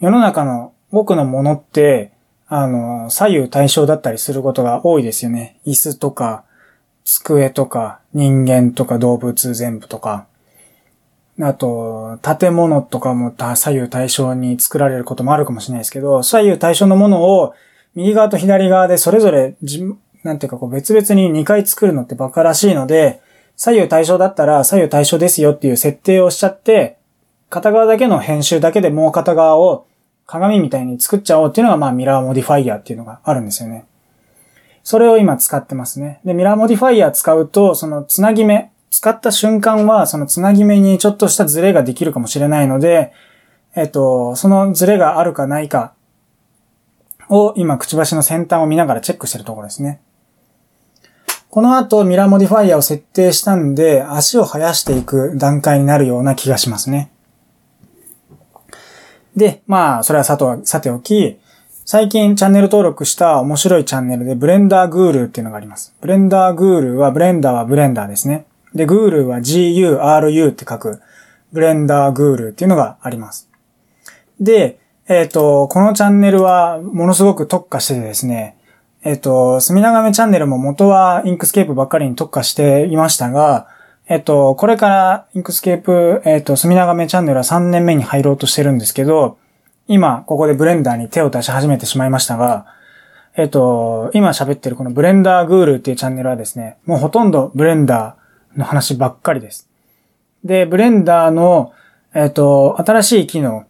[0.00, 2.12] 世の中の多くのものって、
[2.48, 5.60] あの、左右対称だったりすることが多いですよね。
[5.66, 6.44] 椅子とか、
[7.04, 10.26] 机とか、人間とか動物全部とか。
[11.40, 17.54] あと、建物とかも左右対称に作られることもあるかもしれないですけど、左右対称のものを
[17.94, 19.56] 右側と左側でそれぞれ
[20.24, 23.20] なんていうかこう別々に2回作るのってバカらしいので、
[23.56, 26.98] 左右対称だったら左右対称ですよっていう設定をしちゃって、
[27.50, 29.86] 片側だけの編集だけでもう片側を
[30.28, 33.86] 鏡みたいに作っちゃおうっていうのがまあ mirror modifier っていうのがあるんですよね。
[34.84, 36.20] それを今使ってますね。
[36.22, 43.12] で、 mirror modifier 使うと、そのつなぎ目、使った瞬間はそのつなぎ目にちょっとしたズレができるかもしれないので、
[43.74, 45.94] えっと、そのズレがあるかないか
[47.30, 50.00] を今、くちばしの先端を見ながらチェックしてるところですね。
[51.48, 57.10] この後、 mirror modifier を設定したんで、足を生やしていく段階になるような気がしますね。
[59.38, 61.38] で、まあ、それはさと、さておき、
[61.84, 65.94] 最近チャンネル登録した面白いチャンネルでブレンダーグールっていうのがあります。
[66.00, 68.44] ブレンダーグールは、ブレンダーはブレンダーですね。
[68.74, 71.00] で、グールは GURU って書く、
[71.52, 73.48] ブレンダーグールっていうのがあります。
[74.40, 78.56] で、えっ、ー、と、このチャンネルはものすごく特化しててですね、
[79.04, 83.68] えっ、ー、と、隅長めチャンネルも元は Inkscape ばっかりに特化していましたが、
[84.08, 89.38] えっ、と、これから Inkscape、えっ、と、隅長めチャンネルは3年目に入ろうとしてるんですけど、
[89.86, 92.66] 今、ここでブレンダーに手を出し始めてしまいましたが、
[93.36, 99.68] えっ、と、今喋ってるこの Blender Guru っていうチャンネルはですね、もうほとんどブレンダーの話ばっかりです。
[100.42, 101.72] で、ブレンダーの、
[102.14, 103.66] えっ、と、新しい機能、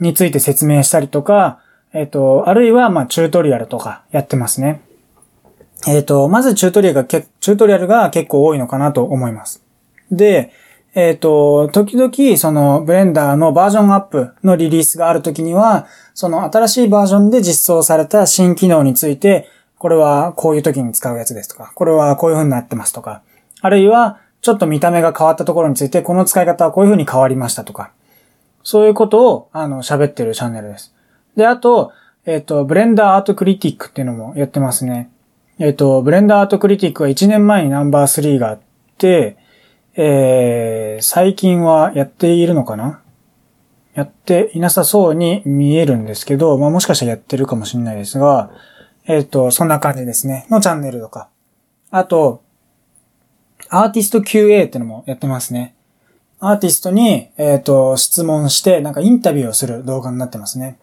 [0.00, 1.60] について説明したりとか、
[1.92, 4.80] えっ、と、あるいは、まあチュートリアルとかやってますね。
[5.86, 9.62] えっ、と、まずチュートリアルが、チュートリアルが結構多いのかなと思います。
[10.10, 10.52] で、
[10.94, 23.22] えっ、ー、と、時々、その、ブレンダーのバージョンアップのリリースがあるときには、その新しいバージョンで実装された新機能について、これはこういう時に使うやつですとか、これはこういう風になってますとか、
[23.60, 27.92] あるいは、ちょっと見た目が変わったところについて、この使い方はこういう風に変わりましたとか、
[28.62, 30.94] そういうことを、あの、喋ってるチャンネルです。
[31.36, 31.92] で、あと、
[32.26, 35.10] えっ、ー、と、 Blender Art Critique っていうのもやってますね。
[35.58, 38.60] えっ、ー、と、 Blender Art Critique は1年前にナンバー3があっ
[38.98, 39.36] て、
[40.02, 43.02] えー、最近はやっているのかな？
[43.92, 48.50] やっていなさそうに見えるんですけど、まあもしかしたらやってるかもしれないですが、
[49.04, 50.46] えっ、ー、と、そんな感じですね。
[50.48, 51.28] のチャンネルとか。
[51.90, 52.42] あと、
[53.68, 55.74] アーティスト QA ってのもやってますね。
[56.38, 60.78] アーティストに、えっ、ー、と、質問して、なんかインタビューをする動画になってますね。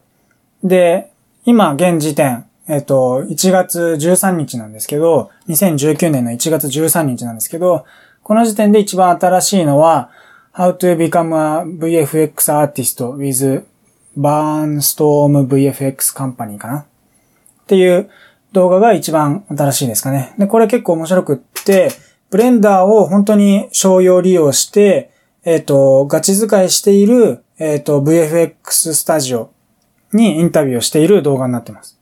[0.62, 1.10] で、
[1.44, 7.84] 今、現時点、えっ、ー、と、1月13日なんですけど、2019年の1月13日なんですけど、
[8.28, 10.10] この時点で一番新しいのは、
[10.52, 13.64] How to become a VFX artist with
[14.18, 16.86] Barnstorm VFX Company かなっ
[17.66, 18.10] ていう
[18.52, 20.34] 動画が一番新しいですかね。
[20.36, 21.88] で、これ結構面白くって、
[22.28, 25.10] ブレンダーを本当に商用利用して、
[25.46, 29.52] えっ、ー、と、ガチ使いしている、えっ、ー、と、VFX スタジオ
[30.12, 31.98] にインタビューをしている動画になってます。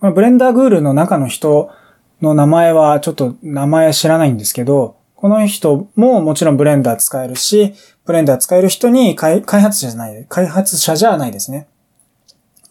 [0.00, 1.68] このブレンダーグールの中の人
[2.22, 11.68] の名前はちょっと名前知らないんですけど、この人ももちろんブレンダー使えるし、ブレンダー使える人に開発者じゃない、開発者じゃないですね。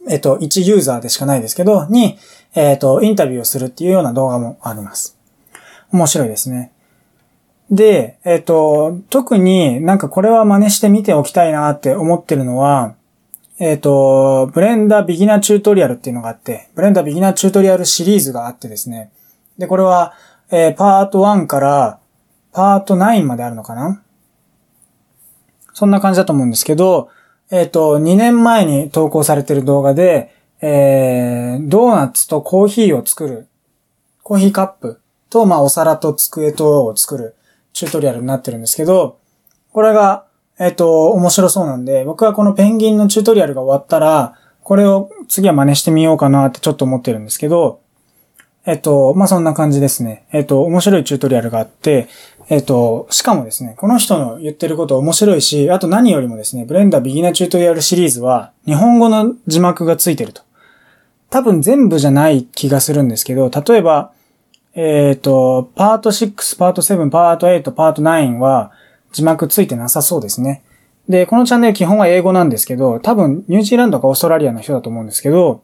[0.10, 2.18] えっ、と、1ユーザーでしかないですけど、に、
[2.54, 5.18] えっ、と、インタビューをするっていうような動画もあります。
[5.94, 6.74] 面白いですね。
[7.70, 12.96] で、えっ、と、特になんかこれは真似してみておきたいなって思ってるのは、
[13.60, 19.10] えっ、と、 Blender Beginner Tutorial っていうのがあって、 Blender Beginner Tutorial シリーズがあってですね。
[19.58, 20.16] で、これは、
[20.52, 22.01] えー、パート1から
[22.54, 24.02] パート9まであるのかな？
[25.74, 27.10] そんな感じだと思うんですけど、
[27.50, 33.48] えっ、と、2年前に投稿されてる動画で、えー、ドーナツとコーヒーを作る、
[34.24, 37.36] コーヒーカップと、まあ、お皿と机とを作る
[37.74, 39.18] チュートリアルになってるんですけど、
[39.74, 40.26] これが、
[40.60, 47.82] えっ、と、面白そうなんで、僕はこのペンギンのチュートリアルが終わったら、これを次は真似してみようかなってちょっと思ってるんですけど、
[48.66, 50.28] えっと、まあ、そんな感じですね。
[50.32, 52.08] えっと、面白いチュートリアルがあって、
[52.52, 60.42] えっと、しかもですね、この人の言ってること面白いし、あと何よりもですね、 Blender Beginner Tutorial シリーズは、日本語の字幕がついてると。
[61.30, 64.12] 多分全部じゃない気がするんですけど、例えば、
[64.76, 68.74] えっ、と、パート6、パート7、パート8、パート9は
[69.14, 70.62] 字幕ついてなさそうですね。
[71.08, 75.64] で、このチャンネル基本は英語なんですけど、多分ニュージーランドかオーストラリアの人だと思うんですけど、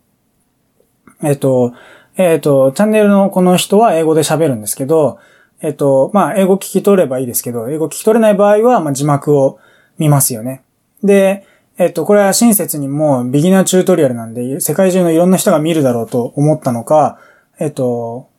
[1.21, 1.73] えっ、と、
[2.15, 5.19] えっ、と、チャンネルのこの人は英語で喋るんですけど、
[5.61, 9.59] えっ、と、まあ、英語聞き取ればいいですけど、英語聞き取れない場合は、まあ、字幕を
[9.97, 10.63] 見ますよね。
[11.03, 11.45] で、
[11.77, 17.19] えっと、これは親切にもビギナーチュートリアルなんで、世界中のいろんな人が見るだろうと思ったのか、
[17.59, 18.29] えっと、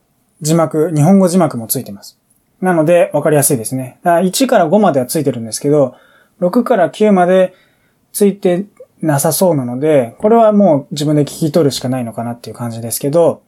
[0.41, 2.19] 字幕、日本語字幕もついてます。
[2.61, 3.99] なので、わかりやすいですね。
[4.05, 5.95] 1から5まではついてるんですけど、
[6.41, 7.55] 6から9まで
[8.13, 8.67] ついて
[9.01, 13.43] なさそうなので、これはもう自分で聞き取るしかないのかなっていう感じですけど、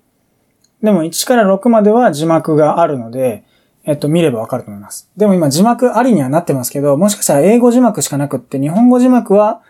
[0.82, 3.44] でも1から6までは字幕があるので、
[3.90, 5.10] えっと、見ればわかると思います。
[5.16, 9.62] でも今字幕ありにはなってますけど、もしかしたら英語字幕しかなくって、日本語字幕は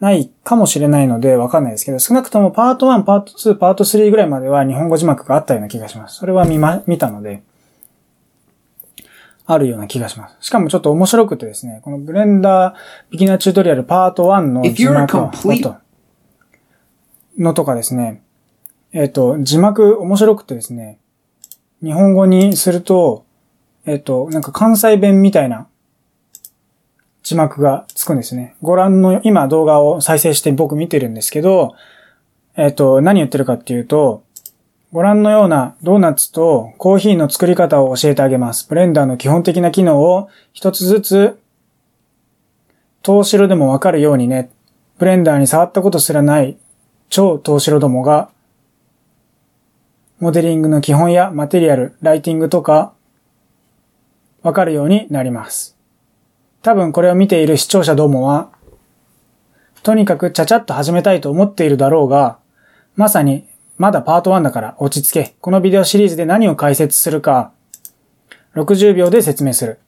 [0.00, 6.16] ないかもしれないのでわかんないですけど、少なくともパート1、パート2、パート3ぐらいまでは日本語字幕があったような気がします。
[6.16, 7.42] それは見ま、見たので、
[9.44, 10.36] あるような気がします。
[10.40, 15.30] しかもちょっと面白くてですね、この Blender Beginner Tutorial パート1の字幕の
[17.36, 18.22] のとかですね、
[18.92, 20.98] えっ、と、字幕面白くてですね、
[21.82, 23.26] 日本語にすると、
[23.88, 25.66] えっ、と、なんか関西弁みたいな
[27.22, 28.54] 字幕がつくんですね。
[28.60, 31.74] ご覧の、今動画を再生して僕見てるんですけど、
[32.54, 34.22] えっ、と、何言ってるかっていうと、
[34.92, 38.68] ご覧のようなドーナツとコーヒーの作り方を教えてあげます。
[38.68, 41.38] ブレンダーの基本的な機能を一つずつ、
[43.02, 44.50] 投資ろでもわかるようにね、
[44.98, 46.58] ブレンダーに触ったことすらない
[47.08, 48.28] 超投資ろどもが、
[50.20, 52.92] モデリングの基本やマテリアル、ライティングとか、
[54.48, 55.76] わかるようになります。
[56.62, 58.50] 多分これを見ている視聴者どもは、
[59.82, 62.38] とにかくちゃちゃっと始めたいと思っているだろうが、
[62.96, 63.46] まさに
[63.76, 65.36] まだパート1だから落ち着け。
[65.42, 67.52] このビデオシリーズで何を解説するか、
[68.54, 69.80] 60秒で説明する。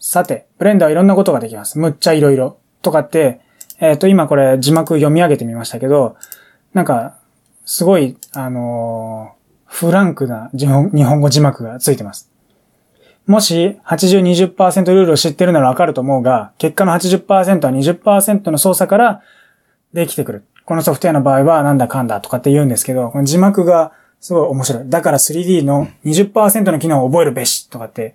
[0.00, 1.78] さて、ブレンダーはいろんなことができます。
[1.78, 2.58] むっちゃいろいろ。
[2.82, 3.40] とかって、
[3.78, 6.16] えっ、ー、と、今これ字幕読み上げてみましたけど、
[6.72, 7.16] なんか、
[7.64, 12.33] すごい、あのー、フランクな日本語字幕がついてます。
[13.26, 19.22] もし80-20%ルールを知ってるならわかると思うが、結果の80%は20%の操作から
[19.92, 20.44] できてくる。
[20.64, 24.88] このソフトウェアの場合はなんだかんだとかって言うんですけど、この字幕がすごい面白い。
[24.88, 28.14] だから 3D の20%の機能を覚えるべしとかって、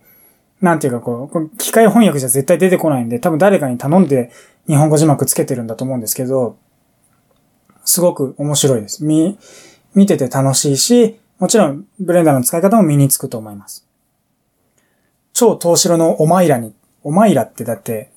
[0.62, 4.32] なんていうかこう、機械翻訳じゃ絶対出てこないんで、多分誰かに頼んで
[4.68, 6.58] 日本語字幕つけてるんだと思うんですけど、
[7.84, 9.04] すごく面白いです。
[9.04, 9.40] 見、
[9.96, 13.89] 見てて楽しいし、もちろんブレンダーの使い方も身につくと思います。
[15.40, 18.12] 超東城のお前らに、お前らってだって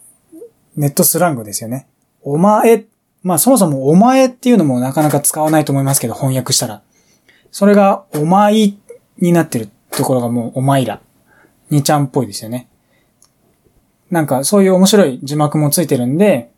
[0.75, 1.87] ネットスラングですよね。
[2.21, 2.87] お前、
[3.23, 6.83] まあそもそもお前っていうのもなかなか使わないと思いますけど、翻訳したら。
[7.53, 8.75] それがお前
[9.19, 11.01] になってるところがもうお前ら。
[11.71, 12.69] にちゃんっぽいですよね。
[14.11, 16.51] なんかそういう面白い字幕もついてるんで、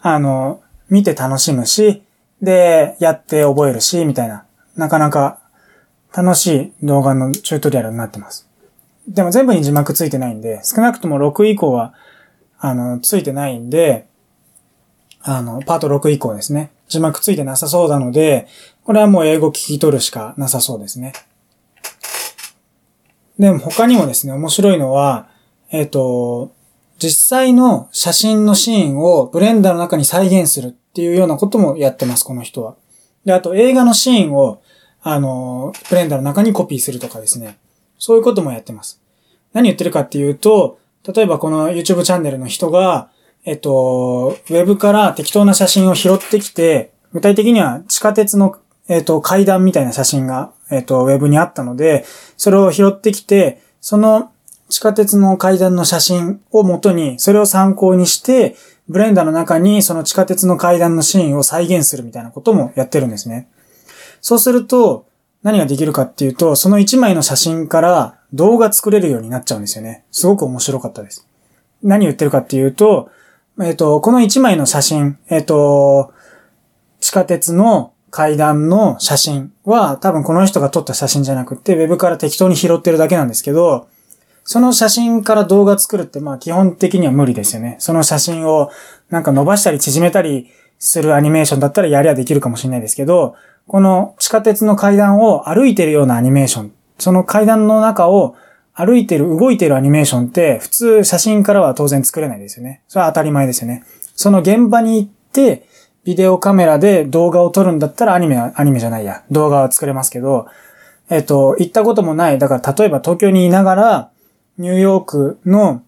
[0.00, 2.04] あの、見て楽しむし、
[2.40, 4.46] で、やって覚えるし、みたいな。
[4.76, 5.40] なかなか
[6.16, 8.48] 楽しい動画のチュートリアルになってます。
[9.08, 11.94] でも全部に字幕ついてないんで、少なくとも6以降は、
[12.58, 14.06] あの、ついてないんで、
[15.22, 16.70] あの、パート6以降ですね。
[16.88, 18.46] 字幕ついてなさそうなので、
[18.84, 21.12] これはもう英語聞き取るしかなさそうですね。
[23.38, 25.28] でも他にもですね、面白いのは、
[25.70, 26.52] えっ、ー、と、
[26.98, 32.76] 実際の写真のシーンをブレンダーの中に再現するっていうようなこともやってます、この人は。
[33.24, 34.62] で、あと映画のシーンを、
[35.02, 37.58] あの、ブレンダーの中にコピーするとかですね。
[38.04, 39.00] そういうこともやってます。
[39.54, 40.78] 何言ってるかっていうと、
[41.10, 43.08] 例えばこの YouTube チャンネルの人が、
[43.46, 52.04] えっと、ウェブから適当な写真を拾ってきて、具体的には地下鉄の、えっと、階段みたいな写真が、えっと、ウェブにあったので、
[52.36, 54.30] それを拾ってきて、その
[54.68, 58.54] 地下鉄の階段の写真を元に、それを参考にして、
[58.86, 63.48] ブレンダーの中にその地下鉄の階段のシーンを再現するみたいなこともやってるんですね。
[64.20, 65.06] そうすると、
[65.44, 70.04] 何ができるかっていうと、その1枚の写真から動画作れるようになっちゃうんですよね。
[70.10, 71.28] すごく面白かったです。
[71.82, 73.10] 何言ってるかっていうと、
[73.60, 76.14] えっ、ー、と、この1枚の写真、えっ、ー、と、
[76.98, 83.88] 地下鉄の階段の写真は多分この人が撮った写真じゃなくて、ウェブから適当に拾ってるだけなんですけど、
[84.44, 87.76] その写真から動画作るってまあ基本的には無理ですよね。
[87.80, 88.70] その写真を
[89.10, 93.36] なんか伸ばしたり縮めたりするアニメーションだったらやりゃできるかもしれないですけど、
[93.66, 98.36] この地下鉄の階段を歩いてるようなアニメーション、その階段の中を
[98.72, 102.82] 歩いてる、動いてるアニメーションって普通写真からは当然作れないですよね。
[102.88, 103.84] それは当たり前ですよね。
[104.16, 105.66] その現場に行って、
[106.04, 110.46] ビデオカメラで動画を撮るんだったらアニメ、アニメじゃないや、動画は作れますけど、
[111.08, 112.38] えっと、行ったこともない。
[112.38, 114.10] だから例えば東京にいながら、
[114.58, 115.82] ニューヨークの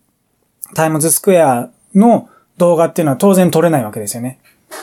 [0.74, 4.38] タイムズスクエアの動画っていうのは当然撮れないわけですよね。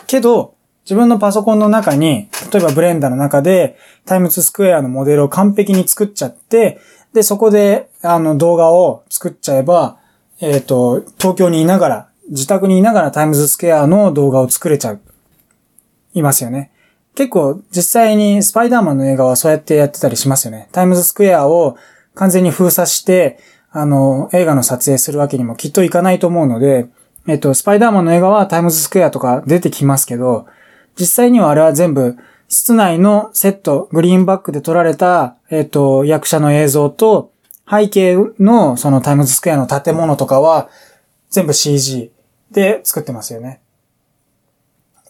[0.08, 0.53] けど、
[0.86, 6.80] 自分のパソコンの中に、例えばブレンダーの中でタイムズスクエアのモデルを完璧に作っちゃって、
[7.14, 9.98] で、そこで、あの、動画を作っちゃえば、
[10.40, 15.00] えっ、ー、と、東京にいながら、自宅にいながらタイムズスクエアの動画を作れちゃう。
[16.14, 16.72] いますよね。
[17.16, 20.68] 結構実際にスパイダーマンの映画はそうやってやってたりしますよね。
[20.72, 21.78] タイムズスクエアを
[22.16, 23.40] 完全に封鎖して、
[23.72, 26.88] あの、映画の撮影するわけにもきっといかないと思うので、
[27.28, 30.48] えっと、スパイダーマンの映画はタイムズスクエアとか出てきますけど、
[31.00, 32.18] 実際にはあれは全部
[32.48, 37.32] 室内のセット、グリーンバックで撮られた、えっと、役者の映像と、
[37.70, 40.70] 背景のそのタイムズスクエアの建物とかは
[41.30, 42.12] 全部 CG
[42.52, 43.62] で作ってますよね。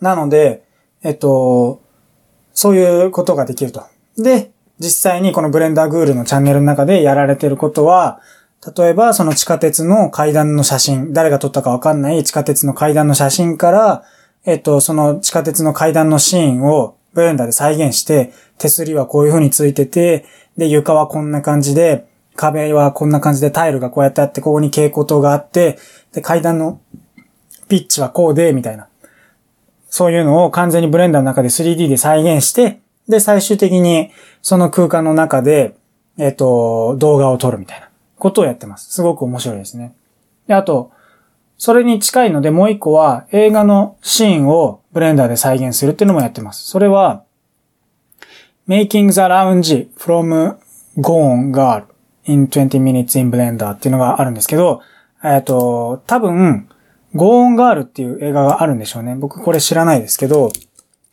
[0.01, 0.63] なので、
[1.01, 1.81] えっと、
[2.53, 3.84] そういうことができると。
[4.17, 8.21] で、実際にこのブレンダーグールのチャンネルの中でやられてることは、
[8.77, 14.03] 例えばその地下鉄の階段の写真、誰が撮ったかわかんない地下鉄の階段の写真から、
[14.46, 20.26] えっと、その地下鉄の階段のシーンをブレンダーで再現して、手すりはこういう風についてて、
[20.58, 25.78] で、床はこんな感じで、壁はこんな感じでタイルがこうやってあって、ここに蛍光灯があって、
[26.14, 26.82] で、階段の
[27.70, 28.88] ピッチはこうで、みたいな。
[29.89, 34.10] そういうのを完全にブレンダーの中で 3D で再現して、で、最終的に
[34.41, 35.76] その空間の中で、
[36.18, 38.91] えっ、と、動画を撮るみたいなことをやってます。
[38.91, 39.94] すごく面白いですね。
[40.48, 40.91] で、あと、
[41.64, 46.70] それに近いのでもう一個は映画のシーンをブレンダーで再現するっていうのもやってます。
[46.70, 47.24] それは、
[48.68, 50.57] Making the Lounge from
[50.97, 51.86] Gone Girl
[52.26, 54.82] in 20 Minutes in Blender っていうのがあるんですけど、
[55.24, 56.68] えっ、と、多分、
[57.16, 59.16] ゴーンガールっていう映画があるんでしょうね。
[59.16, 60.51] 僕これ知らないですけど、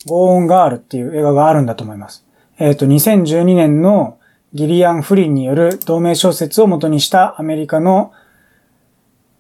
[0.09, 2.27] ゴーンガールっていう映画があるんだと思います。
[2.59, 4.19] えっ、ー、と、2012年の
[4.53, 8.11] ギリアン・フリンによる同名小説を元にしたアメリカの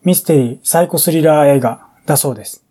[0.04, 2.64] ミステリー、サイコスリラー映画だそうです。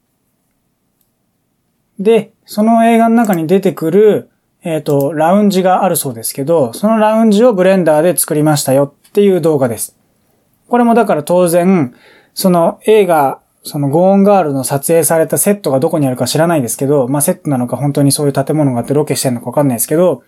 [2.00, 4.30] で、その映画の中に出てくる、
[4.64, 9.96] えっ、ー、と、ラウンジがあるそうですけど、そのラウンジをブレンダーで作りましたよっていう動画です。
[10.68, 11.96] これもだから当然、
[12.34, 20.24] その映画そのゴーンガールの撮影されたセットがどこにあるか知らないですけど、まあセットなのか本当にそういう建物があってロケしてるのかわかんないですけど、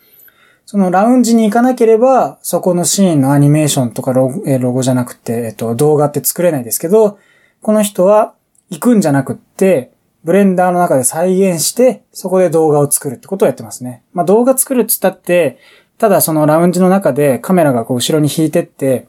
[0.65, 7.19] そのラウンジに行かなければ、そこのシーンのアニメーションとかロゴ,、えロゴじゃなくて、えっと、動画って作れないですけど、
[7.61, 8.33] この人は
[8.69, 9.91] 行くんじゃなくって、
[10.23, 14.03] ブレンダーの中で再現して、そこで動画を作るってことをやってますね。
[14.13, 15.57] まあ動画作るって言ったって、
[15.97, 19.07] ただそのラウンジの中でカメラがこう後ろに引いてって、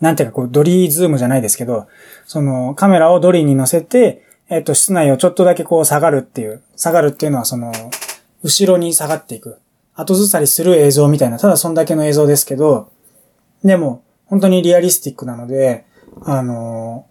[0.00, 1.86] なんていうかこうドリーズームじゃないですけど、
[2.26, 7.72] そのカメラをドリーに乗せて、えっ、と、室内をちょっとだけこう下がるっていう、下がるっていうのはその、
[8.42, 9.58] 後ろに下がっていく。
[9.94, 12.90] 後ずさりする映像みたいな、ただそんだけの映像ですけど、
[13.62, 15.84] でも、本当にリアリスティックなので、
[16.22, 17.06] あの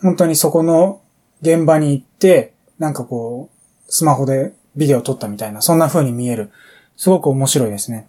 [0.00, 1.00] 本当にそこの
[1.42, 6.50] 現場に行って、なんかこう、スマホでビデオ撮ったみたいな、そんな風に見える。
[6.96, 8.08] すごく面白いですね。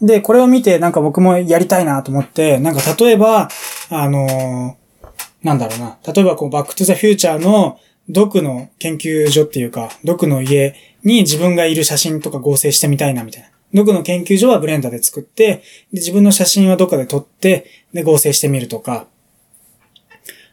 [0.00, 3.48] で、これを見てなんか僕もやりたいなと思って、なんか例えば、
[3.90, 5.98] あのー、なんだろうな。
[6.06, 7.78] 例えばこう、バックトゥザフューチャーの
[8.08, 10.74] ドクの研究所っていうか、ドクの家
[11.04, 13.48] に自分がいる写真とか合成してみたいなみたいな。
[13.72, 19.06] ドクの研究所はブレンダーで作って、で自分の写真はどっかで撮って、で合成してみるとか。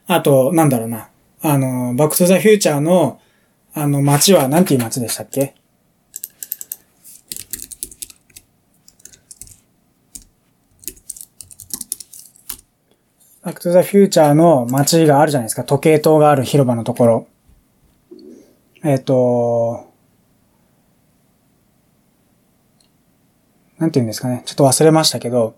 [0.07, 1.09] あと、なんだろうな。
[1.41, 3.19] あの、バックトゥザフューチャーの、
[3.73, 5.55] あの街は、なんていう街でしたっけ？
[13.41, 15.63] バックトゥザフューチャーの街があるじゃないですか。
[15.63, 17.27] 時計塔がある広場のところ。
[18.83, 19.89] えっ、ー、と、
[23.77, 24.43] なんて言うんですかね。
[24.45, 25.55] ちょっと忘れましたけど、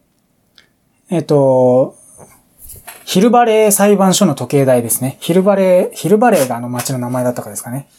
[1.10, 1.98] えっ、ー、と、
[3.04, 5.18] ヒルバレー裁判所の時計台ですね。
[5.20, 7.90] ヒルバレー、ヒルバレーがあの街の名前だったかですかね。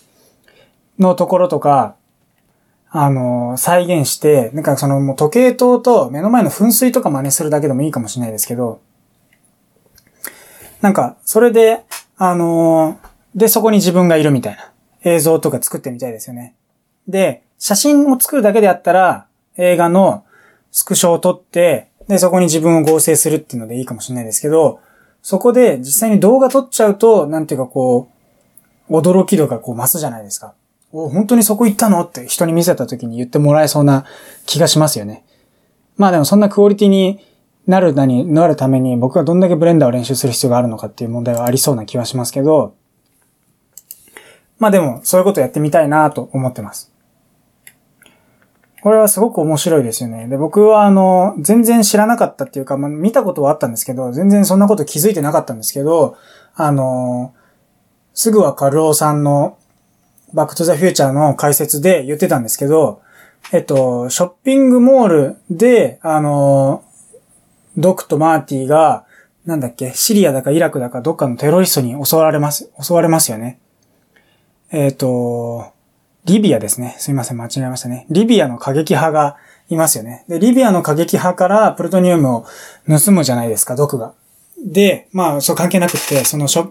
[0.99, 1.97] のところとか、
[2.91, 8.81] あの、再現して、なんかそのもう時計塔と目の前の噴水とか真似するだけでもいいかもしれないですけど、
[10.81, 11.85] なんか、それで、
[12.17, 12.99] あの
[13.35, 14.72] で、そこに自分がいるみたいな
[15.05, 16.55] 映像とか作ってみたいですよね。
[17.09, 19.27] で、写真を作るだけであったら、
[19.57, 20.25] 映画の
[20.71, 24.81] スクショを撮って、で、そこに自分を合成するっていうのでいいかもしれないですけど、
[25.23, 28.09] そこで実際に動画撮っちゃうと、なんていうかこ
[28.89, 30.55] う、驚き度がこう増すじゃないですか。
[30.91, 32.03] お、本当にそこ行ったの？
[32.03, 34.05] って人に見せた時に言ってもらえそうな
[34.47, 35.25] 気がしますよね。
[35.97, 37.21] まあでもそんなクオリティに
[37.67, 42.75] なるなに、なるために僕はどんだけブレンダーを練習する必要があるのかっていう問題はありそうな気はしますけど、
[44.63, 46.93] まあでもそういうことやってみたいなと思ってます。
[48.81, 50.29] これはすごく面白いですよね。
[50.29, 56.17] で、僕はあの、全然知らなかったっていうか、まあ、見たことはあったんですけど、全然そんなこと気づいてなかったんですけど、
[56.55, 57.35] あの、
[58.15, 59.59] すぐはカルオさんの
[60.33, 63.03] バックトゥザフューチャーの解説で言ってたんですけど、
[63.53, 66.85] えっと、ショッピングモールで、あの、
[67.77, 69.07] ドクとマーティが、
[69.45, 73.59] なんだっけ、シリアだかイラクだかどっかのテロリストに襲われます、襲われますよね。
[74.73, 75.73] えっと、
[76.25, 76.97] リビアですね。
[76.99, 78.07] すいません、間違えましたね。
[78.11, 79.37] リビアの過激派が
[79.69, 80.25] いますよね。
[80.29, 82.47] で、リビアの過激派からプルトニウムを
[82.89, 84.15] 盗むじゃないですか、毒が。
[84.65, 86.71] で、まあ、そう関係なくって、そのショ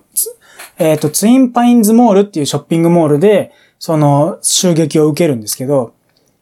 [0.80, 5.94] えっ、ー、と、ツインパインズモールっていうショッピングモールで、その襲撃を受けるんですけど、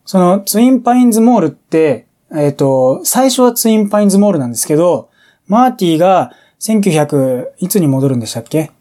[0.06, 5.10] そのツインパインズモールって、えっ、ー、と、最初はツインパインズモールなんですけど、
[5.48, 6.32] マーティーが
[6.62, 8.72] 1900、いつに戻るんでしたっけ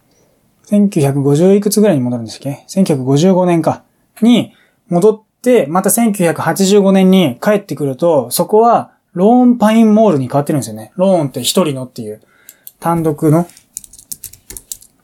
[0.71, 3.83] ?1950 いくつぐらいに戻るんでしたっけ ?1955 年か。
[4.23, 4.55] に
[4.89, 10.93] 戻って、また1985年に帰ってくると、そこはローンパインモールに変わってるんですよね。
[10.97, 12.21] ローンって一人のっていう、
[12.81, 13.47] 単独のっ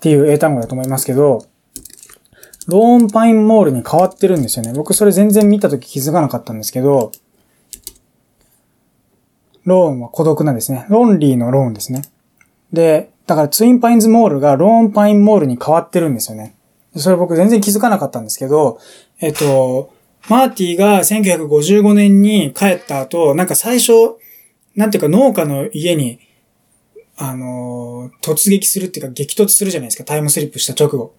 [0.00, 1.46] ていう英単語だと思いますけど、
[2.66, 4.72] ローンパインモールに変わってるんですよね。
[4.72, 7.12] 僕それ全然見たとき気づかなかったんですけど、
[9.64, 10.86] ローンは孤独なんですね。
[10.88, 12.02] ロンリーのローンですね。
[12.72, 16.54] で、だからツインパインズモールがローンパインモールに変わってるんですよね。
[16.96, 18.78] それ僕全然気づかなかったんですけど、
[19.20, 19.92] えっと、
[20.28, 23.92] マーティーが1955年に帰った後、なんか最初、
[24.76, 26.20] なんていうか農家の家に、
[27.16, 31.14] あの突撃するっていうか激突するじゃないですか、タイムスリップした直後。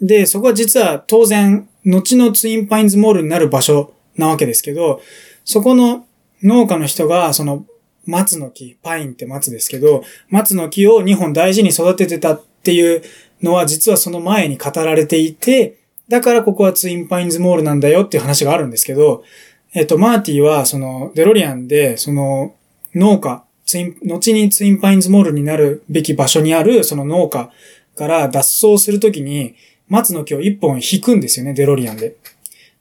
[0.00, 5.00] で、そこは実は当然、後のツインパインズモールになる場所なわけですけど、
[5.44, 6.06] そこの
[6.42, 7.64] 農家の人が、その
[8.06, 13.02] 松の木、パインって松ですけど、松の木を2本大事に育ててたっていう
[13.42, 15.78] のは実はその前に語られていて、
[16.08, 19.24] だからここはツインパインズモールなんだよっていう話があるんですけど、
[19.72, 22.54] えっと、マーティはそのデロリアンで、その
[22.94, 27.50] 農家、ツイン、後にツインパインズモールになるべき場所にあるその農家
[27.96, 29.54] から脱走するときに、
[29.88, 32.16] 松の木を一本引くんですよね、デロリアンで。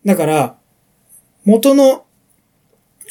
[0.06, 0.58] だから、
[1.46, 2.06] 元の、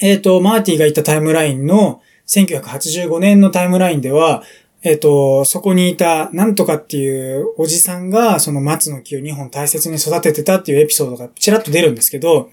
[0.01, 4.43] えっ、ー、と、マーティが言ったタイムラインの1985年のタイムラインでは、
[4.83, 12.49] えっ、ー、と、そこにいた、なんとかっていうおじさんが、その松の木を2本大切に育ててたっていうエピソードがちらっと出るんですけど、っ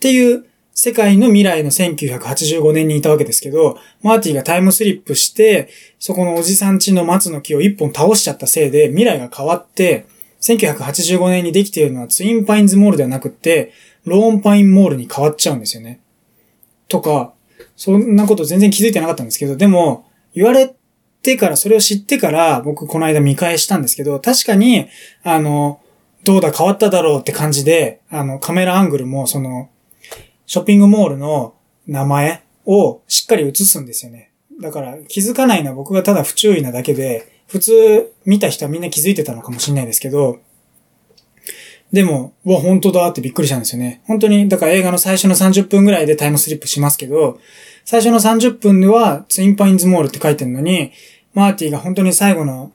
[0.00, 0.44] ていう
[0.74, 5.68] 世界の未来の1985年にいたわけですけど、マーティがタイムスリップして、
[5.98, 10.06] そこのおじさんちの松の木を1本倒しちゃったせいで未来が変わって、
[10.40, 13.72] 1985年にできているのはツインパインズモールではなくって、
[14.04, 16.00] ローンパインモールに変わっちゃうんですよね。
[16.92, 17.32] とか、
[17.74, 20.74] そんなこと全然気づいてなかったんですけど、でも、言われ
[21.22, 24.88] てから、それを知ってから、僕この間見返したんですけど、確かに、
[25.22, 25.80] あの、
[26.24, 29.70] どうだ変わっただろうって感じで、あの、カメラアングルも、その、
[30.46, 31.54] ショッピングモールの
[31.86, 34.32] 名前をしっかり映すんですよね。
[34.60, 40.40] だから気づかないのは僕がただ不注意なだけで、普通見た人はみんな気づいてたのかもしれないですけど、
[41.92, 44.00] でも、うわ、本当だってびっくりしたんですよね。
[44.06, 47.38] 本当に、だから映画の最初の30分ぐらいでタイムスリップしますけど、
[47.84, 50.92] 最初の30分ではツインパインズモールって書いてるのに、
[51.34, 52.72] マーティが本当に最後の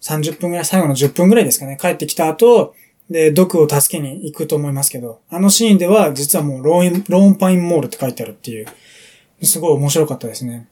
[0.00, 2.74] 30分ぐらい、最後の10分ぐらいですかね、帰ってきた後、
[3.08, 8.66] で、ドクを助けに行くと思いますけど、あのシーンでは実はもうローン、ローンパインモールって書いてあるっていう、
[9.42, 10.68] すごい面白かったですね。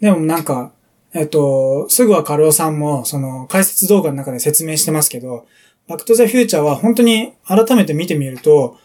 [0.00, 0.72] でもなんか、
[1.14, 5.46] えっと、すぐはカルオさんも、その解説動画の中で説明してますけど、
[5.88, 8.78] バックトゥザフューチャーは本当に改めて見てみると、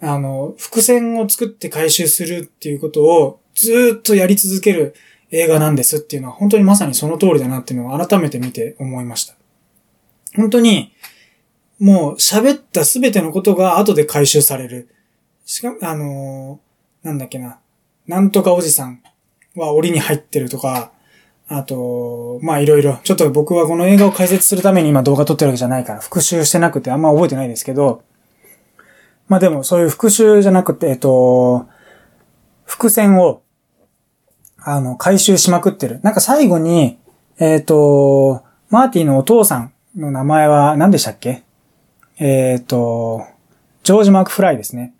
[0.00, 4.94] あの、伏線を作って回収するっていうことをずっとやり続ける
[5.30, 9.34] 映画なんですっていうのは本当にまさにその通りだなっていうのを改めて見て思いました。
[10.36, 10.92] 本当に、
[11.78, 14.88] もう喋ったすべてのことが後で回収される。
[15.46, 17.58] しかも、あのー、なんだっけな。
[18.06, 19.02] なんとかおじさん
[19.56, 20.92] は檻に入ってるとか、
[21.54, 22.98] あと、まあいろいろ。
[23.04, 28.02] ちょっと僕はこの映画を解説するために今動画撮ってるわけじゃないから、復習してなくてあんま覚えてないですけど、
[29.28, 31.66] まあでもそういう復習じゃなくて、えっと、
[32.64, 33.42] 伏線を、
[34.58, 36.00] あの、回収しまくってる。
[36.02, 36.98] なんか最後に、
[37.38, 41.42] えっと、マーティのお父さんの名前は何でしたっけ？
[42.18, 43.26] えっと、
[43.82, 44.94] ジョージ・マーク・フライですね。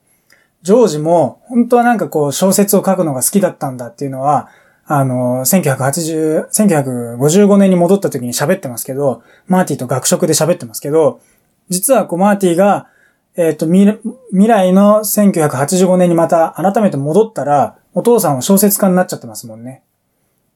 [0.62, 4.50] ジョージも、本当はなんかこう小説を書くのが好きだったんだっていうのは、
[4.87, 11.20] あの、1980、1955年に戻った時に喋ってますけど、マーティと学食で喋ってますけど、
[11.68, 12.89] 実はこうマーティが、
[13.37, 13.99] えっ、ー、と未、
[14.30, 19.83] 未来の1985年にまた改めて戻ったら、お父さんは小説家になっちゃってますもんね。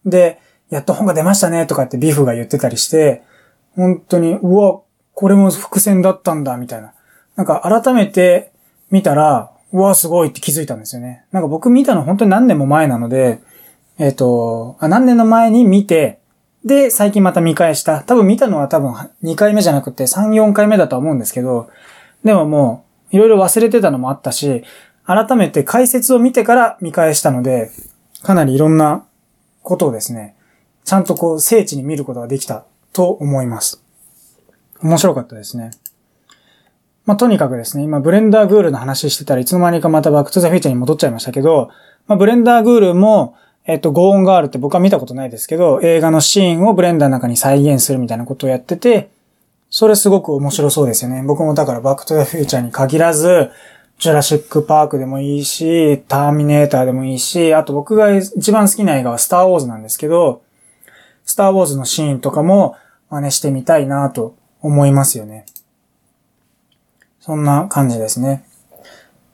[0.05, 3.23] で、やっと本が出ましたねとかってビフが言ってたりして、
[3.77, 4.81] 本当に、うわ、
[5.15, 6.93] これも伏線だったんだ、みたいな。
[7.37, 8.53] なんか改めて
[8.91, 11.25] 見たら、うわ、すごいって気づいたんですよね。
[11.33, 13.41] なんか僕見たの本当に何年も前なので、
[13.99, 16.19] えっ、ー、とあ、何年の前に見て、
[16.65, 18.03] で、最近また見返した。
[18.03, 18.93] 多分見たのは多分
[19.23, 21.71] 2回目じゃなくて3、4回目だと思うんですけど、
[22.25, 24.65] でももう、いろいろ忘れてたのもあったし、
[25.05, 27.71] 改めて解説を見てから見返したので、
[28.23, 29.07] かなりいろんな
[29.63, 30.35] ことをですね、
[30.85, 33.83] ちゃんとこう、精緻に見ることができたと思います。
[34.83, 35.71] 面白かったですね。
[37.05, 41.71] まあ、とにかくですね、今、 Blender Guru の話してたらいつの間にかまたバックトゥザフューチャーに戻っちゃいましたけど、
[42.09, 43.37] まあ、 Blender Guru も、
[43.67, 49.11] えっと、ゴーンガールって僕は見たことないですけど、映画のシーンをブレンダーの中に再現するみたいなことをやってて、
[49.71, 51.23] それすごく面白そうですよね。
[51.25, 53.51] 僕もだからバックトゥザフューチャーに限らず、
[53.99, 60.43] ジュラシックパークでもいいし、ターミネーターでもいいし、あと僕が一番好きな映画はスターウォーズなんですけど、
[61.25, 62.77] スターウォーズのシーンとかも
[63.11, 65.45] 真似してみたいなと思いますよね。
[67.19, 68.47] そんな感じですね。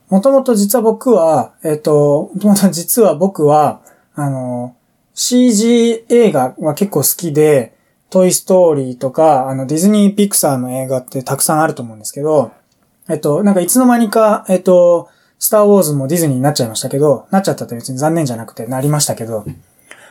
[0.08, 3.81] もともと実は僕は、えっ、と、もともと実は僕は、
[4.14, 4.76] あの、
[5.14, 7.74] CG 映画は結構好きで、
[8.10, 12.52] トイストーリーとか、あの、ディズニーピクサーの映画ってたくさんあると思うんですけど、
[13.08, 15.08] えっと、なんかいつの間にか、えっと、
[15.38, 19.46] スターウォーズもディズニーになっちゃいましたけど、なっちゃったって別に残念じゃなくてなりましたけど、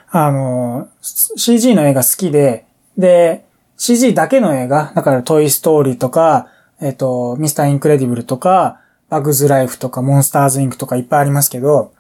[0.10, 2.66] あの、CG の映画好きで、
[2.98, 3.46] で、
[3.78, 6.48] CG だけの映画、だからトイストーリーとか、
[6.82, 11.94] えっと、ミスターインクレディブルとか、バグズライフとか、モンスターズインクとかいっぱいありますけど、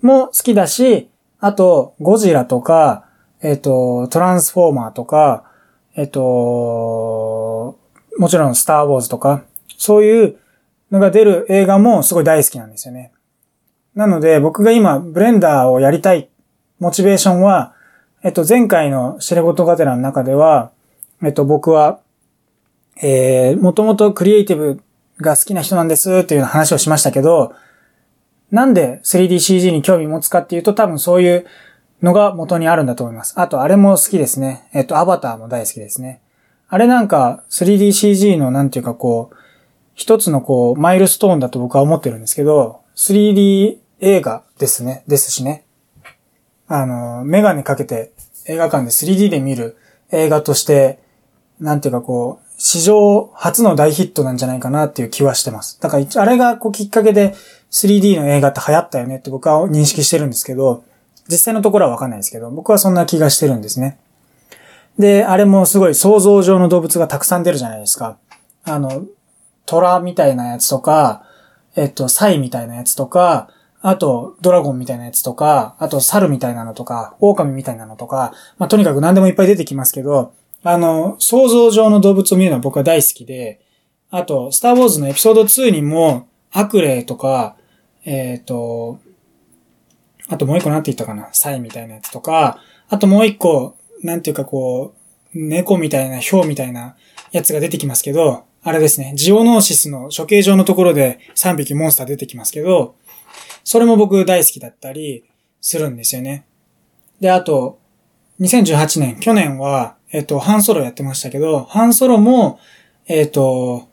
[0.00, 1.10] も好きだし、
[1.40, 3.06] あと、ゴジラとか、
[3.42, 5.44] えっ、ー、と、トランスフォーマーとか、
[5.96, 7.78] えっ、ー、と、
[8.18, 9.44] もちろんスターウォーズとか、
[9.78, 10.38] そういう
[10.90, 13.12] のが出る映画もすごい大好きなんですよね。
[13.94, 16.28] なので、僕が今、ブレンダーをやりたい
[16.78, 17.74] モチベーションは、
[18.22, 20.72] えっと、前回のシレゴトガテラの中では、
[21.22, 22.00] えっと、僕は、
[23.02, 24.82] えー、もともとクリエイティブ
[25.18, 27.54] が好きな人なんですっていう話をしましたけど、
[28.50, 31.46] なんで 3DCG に興味持つかっていうと多分そういう
[32.02, 33.34] のが元にあるんだと思います。
[33.38, 34.68] あと、あれも好きですね。
[34.72, 36.20] えっと、アバターも大好きですね。
[36.68, 39.36] あれなんか 3DCG のなんていうかこう、
[39.94, 45.04] 一つのこう、マイルストーンだと僕は思ってるんですけど、3D 映画ですね。
[45.06, 45.64] ですしね。
[46.68, 48.12] あの、メガネかけて
[48.46, 49.76] 映画館で 3D で見る
[50.10, 51.00] 映画として、
[51.60, 55.78] なんていうかこう、史上初の大ヒットなんじゃないかなっていう気はしてます。
[55.80, 57.34] だから、あれがこうきっかけで
[57.70, 60.84] 3D の映画って流行ったよねって僕は認識してるんですけど、
[61.28, 63.98] 実際のところはわかんないですけど、僕はそんな気がしてるんですね。
[64.98, 68.18] で、あれもすごい想像上の動物がたくさん出るじゃないですか。
[68.64, 69.04] あの、
[69.66, 71.24] 虎みたいなやつとか、
[71.76, 73.48] えっと、サイみたいなやつとか、
[73.82, 83.60] あと、ドラゴンみたいなやつとか、あと、猿みたいなのとか、狼みたいなのとか、まあ、とにかく何でもいっぱい出てきますけど、あの、想像上の動物を見るのは僕は大好きで、
[84.10, 87.56] あと、スターウォーズのエピソード2にも、アクレイとか、
[88.04, 88.98] えっ、ー、と、
[90.28, 91.28] あともう一個なんて言ったかな？
[91.32, 94.94] サイみたいなやつとか、あともう一個、なんていうかこ
[95.34, 96.96] う、猫みたいな、ヒョウみたいな
[97.32, 102.94] やつが出てきますけど、あれですね、ジオノーシスの処刑場のところで3匹モンスター出てきますけど、
[103.64, 105.24] それも僕大好きだったり
[105.60, 106.46] するんですよね。
[107.20, 107.78] で、あと、
[108.40, 112.58] 2018年、去年は、えっ、と、ハンソロやってましたけど、ハンソロも、
[113.06, 113.88] えっ、と、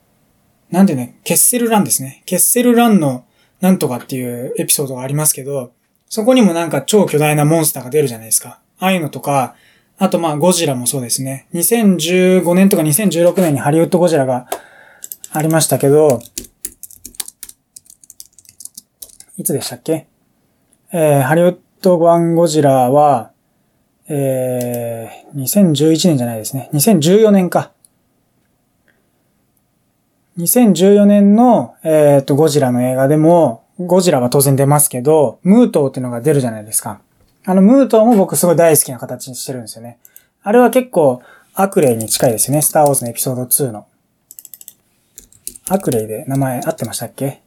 [0.71, 2.23] なんでね、ケッセルランですね。
[2.25, 3.25] ケッセルランの
[3.59, 5.71] なんとかっていうエピソードがありますけど、
[6.09, 8.59] そこにもなんか超巨大なモンスターが出るじゃないですか。
[8.79, 9.55] ああいうのとか、
[9.97, 11.47] あとまあゴジラもそうですね。
[11.53, 14.47] 2015年とか2016年にハリウッドゴジラが
[15.31, 16.19] ありましたけど、
[19.37, 20.07] いつでしたっけ？
[20.93, 23.31] えー、ハリウッド版ゴジラは、
[24.07, 26.69] えー、2011年じゃないですね。
[26.73, 27.71] 2014年か。
[30.37, 37.01] 2014年の、えっ、と、ゴジラの映画でも、ゴジラは当然出ますけど、ムートーっていうのが出るじゃないですか。
[37.45, 39.97] あの、ムートも僕すごい大好きな形にしてるんですよね。
[40.43, 41.21] あれは結構、
[41.53, 42.61] アクレイに近いですよね。
[42.61, 43.87] スターウォーズのエピソード2の。
[45.69, 47.41] アクレイで名前合ってましたっけ？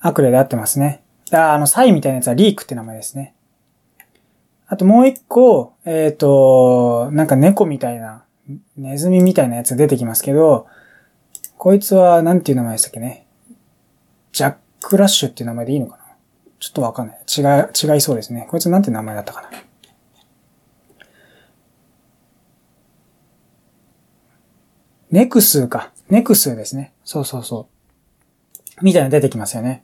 [0.00, 1.02] アクレイで合ってますね。
[1.30, 3.34] あ、あの、サイみたいなやつはリークって名前ですね。
[4.66, 8.24] あともう一個、えっ、ー、と、なんか猫みたいな、
[8.76, 10.66] ネズミみたいなやつ出てきますけど、
[11.56, 13.26] こいつは、なんていう名前でしたっけね？
[14.32, 16.04] ジャックラッシュっていう名前でいいのかな？
[16.58, 17.18] ちょっとわかんない。
[17.26, 17.44] 違い、
[17.94, 18.46] 違いそうですね。
[18.50, 19.50] こいつなんて名前だったかな？
[25.10, 25.92] ネクスーか。
[26.10, 26.92] ネクスーですね。
[27.04, 27.68] そうそうそ
[28.80, 28.84] う。
[28.84, 29.82] みたいな出てきますよね。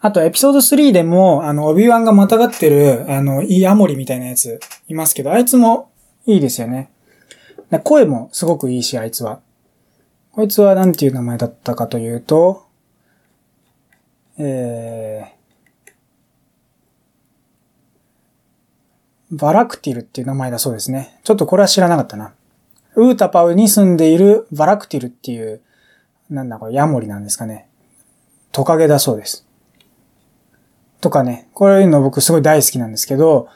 [0.00, 4.58] あと、エピソード3でも、あの、オビワンがまたがってる、あの、イアモリみたいなやつ
[4.88, 5.92] いますけど、あいつも
[6.24, 6.89] いいですよね。
[7.78, 9.40] 声もすごくいいし、あいつは。
[10.32, 12.66] こいつは何ていう名前だったかというと、
[14.38, 21.20] えー、バラクティルっていう名前だそうですね。
[21.22, 22.32] ちょっとこれは知らなかったな。
[22.96, 25.60] ウータパウに住んでいるバラクティルっていう、
[26.28, 27.68] なんだこれ、ヤモリなんですかね。
[28.50, 29.46] トカゲだそうです。
[31.00, 33.48] とかね、こういうの僕すごい大好きなんですけど、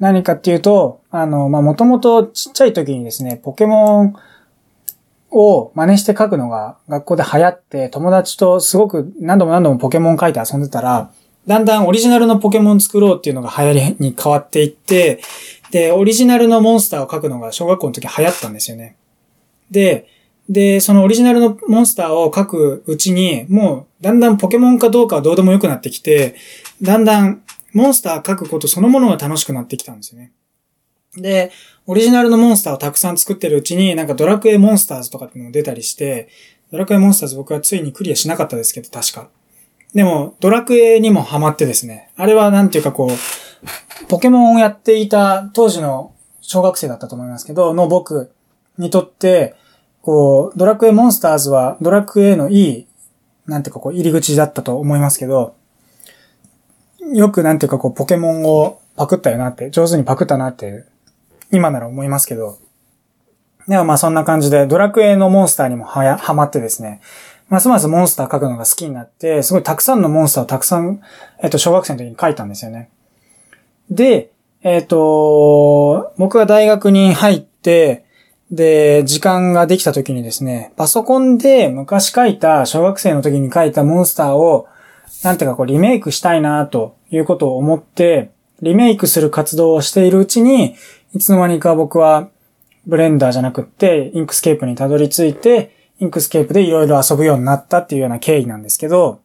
[0.00, 4.14] 何かっていうと、あの、まもともとちっちゃい時にですね、ポケモン
[5.30, 11.10] を真似して書くのが学校で流行って、友達とすごく何度も何度もポケモン書いて遊んでたら、
[11.46, 15.20] だんだんオリジナルのポケモン作ろうっていうのが流行りに変わっていって、
[15.70, 18.96] で、オリジナルのモンスターを書くのが小学校の時流行ったんですよね。
[19.70, 20.08] で、
[20.48, 26.36] で、そのオリジナルのモンスターを書くうちに、もう、だんだんポケモンかどうかはどうでもよくなってきて、
[26.80, 27.42] だんだん
[27.78, 30.32] モンスター書くことそのものが楽しくなってきたんですよね。
[31.16, 31.50] で、
[31.86, 36.28] オリジナルのモンスターをたくさん作ってるうちに、なんかドラクエモンスターズとかっていうのも出たりして、
[36.70, 39.30] ドラクエモンスターズ僕はついにクリアしなかったですけど、確か。
[39.94, 46.12] でも、ドラクエにもハマってですね、あれはなんていうかこう、ポケモンをやっていた当時の
[46.42, 48.30] 小学生だったと思いますけど、の僕
[48.76, 49.54] にとって、
[50.02, 52.86] こう、ドラクエモンスターズはドラクエのいい、
[53.46, 55.54] なんていうかこう、入り口だったと思いますけど、
[57.12, 60.84] よくなんていうかこう、ポケモンをパクったよなって、上手にパクったなって、
[61.50, 62.58] 今なら思いますけど、
[63.66, 67.00] でもまあそんな感じで、ドラクエのモンスターにもはや、はまってですね、
[67.48, 71.00] ますますモンスター描くのが好きになって、すごいたくさんのモンスターをたくさん、
[71.42, 72.90] えっと、小学生の時に描いたんですよね。
[73.90, 74.30] で、
[74.62, 78.04] えっと、僕が大学に入って、
[78.50, 84.66] で、時間ができた時にですね、パソコンで昔書いた、小学生の時に書いたモンスターを、
[85.22, 88.30] なんていうかこうリメイクしたいなということを思って、
[88.62, 90.76] リメイクする活動をしているうちに、
[91.14, 92.28] いつの間にか僕は
[92.86, 99.20] ブレンダーじゃなくって、 Inkscape にたどり着いて、 Inkscape でいろいろ遊ぶようになったっていうような経緯なんですけど、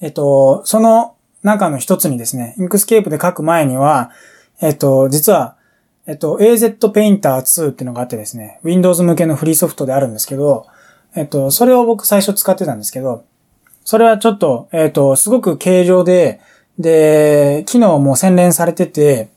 [0.00, 4.10] えっと、その中の一つにですね、 Inkscape で書く前には、
[4.60, 5.56] えっと、実は
[6.06, 10.66] えっと、AZ Painter 2っていうのがあってですね、Windows 向けのフリーソフトであるんですけど、
[11.16, 13.24] えっと、それを僕最初使ってたんですけど、
[13.86, 16.40] それはちょっと、えっと、すごく軽量で、
[16.76, 19.28] で、機能も洗練されてて、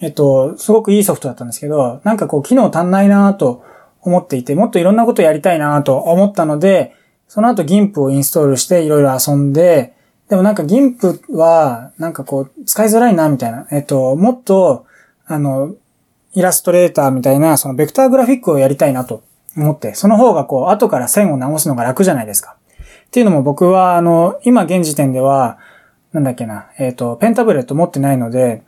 [0.00, 3.64] えっと、すごくいいソフトだったんですけど、なんかこう、機能足んないなと
[4.00, 6.94] 思っていて、もっといろんなことやりたいなと思ったので、
[7.26, 9.94] その後 GIMP をインストールしていろいろ遊んで、
[10.28, 13.66] でもなんか GIMP は、なんかこう、使いづらいな、みたいな。
[13.72, 14.86] えっと、もっと、
[15.26, 15.74] あの、
[16.34, 19.24] イラストレーターみたいな、そのベクターグラフィックをやりたいなと
[19.56, 22.56] 思って、その方がこう、後から線を直すのが楽じゃないですか。
[23.12, 25.58] っていうのも僕は、あの、今現時点では、
[26.12, 28.62] なんだっけな、えっ、ー、と、ペンタブレット持ってないので、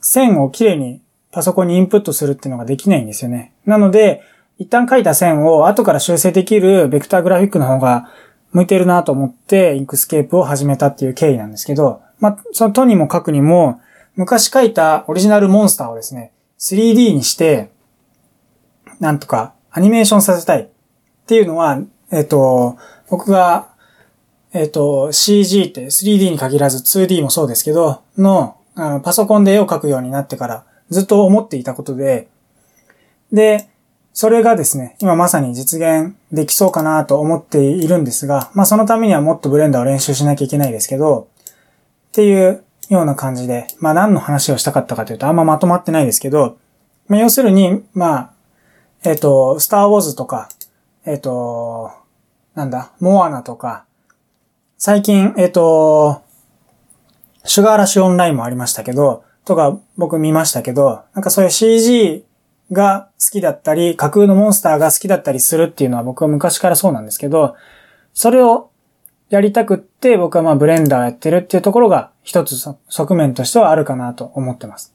[0.00, 1.00] 線をきれいに
[1.32, 3.52] パソコンにインプットするっていうのができないんですよね。
[3.66, 4.22] なので、
[4.60, 8.08] 一旦書いた線を後から修正できるベクターグラフィックの方が
[8.52, 13.80] 向いてるなと思って、 Inkscape を始めたっていう経緯なんですけど、まあ、そのとにもかくにも、
[14.14, 16.30] 昔書いたオリジナルモンスターをですね、
[16.60, 17.72] 3D にして、
[19.00, 20.68] なんとかアニメーションさせたいっ
[21.26, 21.80] ていうのは、
[22.12, 22.76] えっ、と、
[23.08, 23.71] 僕が、
[24.52, 32.28] えっ、と、CG って 3D に限らず 2D もそうですけど、の、あの、パソコンで絵を描くようになってからずっと思っていたことで、
[33.32, 33.68] で、
[34.12, 41.28] それがですね、今まさに実現できそうかなと思っているんですが、まあそのためにはもっとブレンダーを練習しなきゃいけないですけど、
[42.08, 46.58] っていうような感じで、まあ何の話をしたかったかというとあんままとまってないですけど、
[47.08, 48.32] まあ要するに、まあ、
[49.04, 50.50] えっ、ー、と、スターウォーズとか、
[51.06, 51.90] えっ、ー、と、
[52.54, 53.86] なんだ、モアナとか、
[54.84, 56.22] 最近、えっ、ー、と、
[57.44, 62.24] シュガーラッシュオンラインもありましたけど、とか僕見ましたけど、なんかそういう CG
[62.72, 67.54] が好きだったり、架空のモンスターが好きだったりするっていうのは僕は昔からそうなんですけど、
[68.12, 68.70] それを
[69.30, 72.56] やりたくって僕はまあブレンダーやってるっていうところが一つ
[72.88, 74.92] 側面としてはあるかなと思ってます。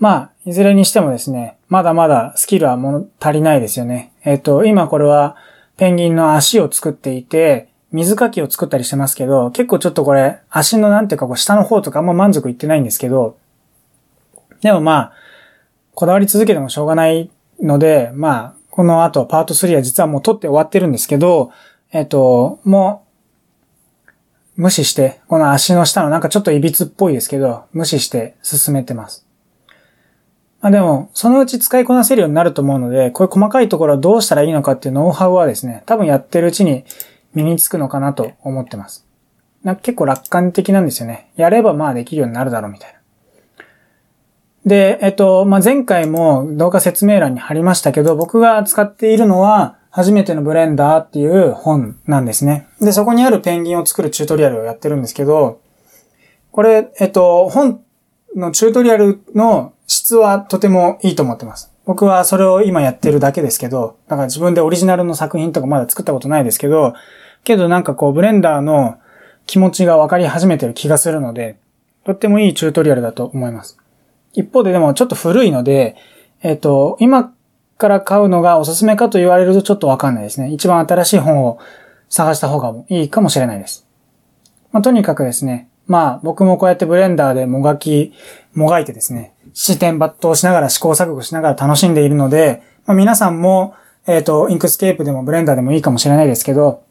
[0.00, 4.10] まあ、いずれにしてもですね、まだまだスキルはも足りないですよね。
[4.24, 5.36] えっ、ー、と、今これは
[5.76, 13.36] ペンギンの足を作っていて、水かきを作ったりしてますけど、結構ちょっとこれ、足のなんていうかこう下の方とかあんま満足いってないんですけど、
[14.60, 15.12] でもまあ、
[15.94, 17.30] こだわり続けてもしょうがない
[17.60, 21.52] ので、まあ、この後パート3は実はもう取って終わってるんですけど、
[21.92, 23.04] えっ、と、も
[24.56, 29.26] う、無視して、この足の下のなんかちょっと歪っぽいですけど、無視して進めてます。
[30.60, 36.84] まあでも、そのうち使いこなせるようになると思うので、こういう細かいところはどうしたらいいのかっていうノウハウはですね、多分やってるうちに
[37.34, 39.06] 身につくのかなと思ってます。
[39.62, 41.30] なんか結構楽観的なんですよね。
[41.36, 43.00] やればまあできるようになるだろうみたいな。
[44.66, 52.68] で、えっと、まあ、前回も動画説明欄に貼りましたけど、僕が使っているのは、初めてのブレンダーっていう本なんですね。
[52.80, 55.60] で、そこにあるペンギンを作るチュートリアルをやってるんですけど、
[56.52, 57.80] これ、えっと、本
[58.36, 61.72] のチュートリアルの質はとてもいいと思ってます。
[61.86, 66.94] 僕はそれを今やってるだけですけど、だから自分でオリジナルの作品とかまだ作ったことないですけど、
[67.44, 68.98] けどなんかこうブレンダーの
[69.46, 71.58] 気持ちが分かり始めてる気がするので、
[72.04, 73.78] とってもいいチュートリアルだと思います。
[74.32, 75.96] 一方ででもちょっと古いので、
[76.42, 77.32] えっ、ー、と、今
[77.78, 80.52] から買うのがおすすめかと言われるとちょっとわかんないですね。
[80.52, 81.58] 一番新しい本を
[82.08, 83.86] 探した方がいいかもしれないです。
[84.72, 88.12] まあ、とにかくですね、まあ僕もこうやってブレンダーでもがき、
[88.54, 93.74] もがいてですね、視点抜刀しながら試行錯誤しながら楽しんでいるので、まあ、皆さんも、
[94.06, 96.84] えっ、ー、と、 Inkscape でもブレンダーでもいいかもしれないですけど、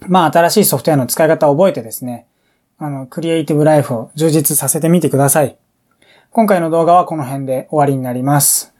[0.00, 2.26] まあ新しいソフトウェアの使い方を覚えてですね、
[2.78, 5.56] あの、クリエイティブライフを充実させてみてください。
[6.30, 8.74] 今回の動画はこの辺で終わりになります。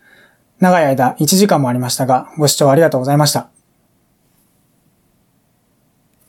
[0.61, 3.55] 長い間1時間もありましたが、ご視聴ありがとうございました。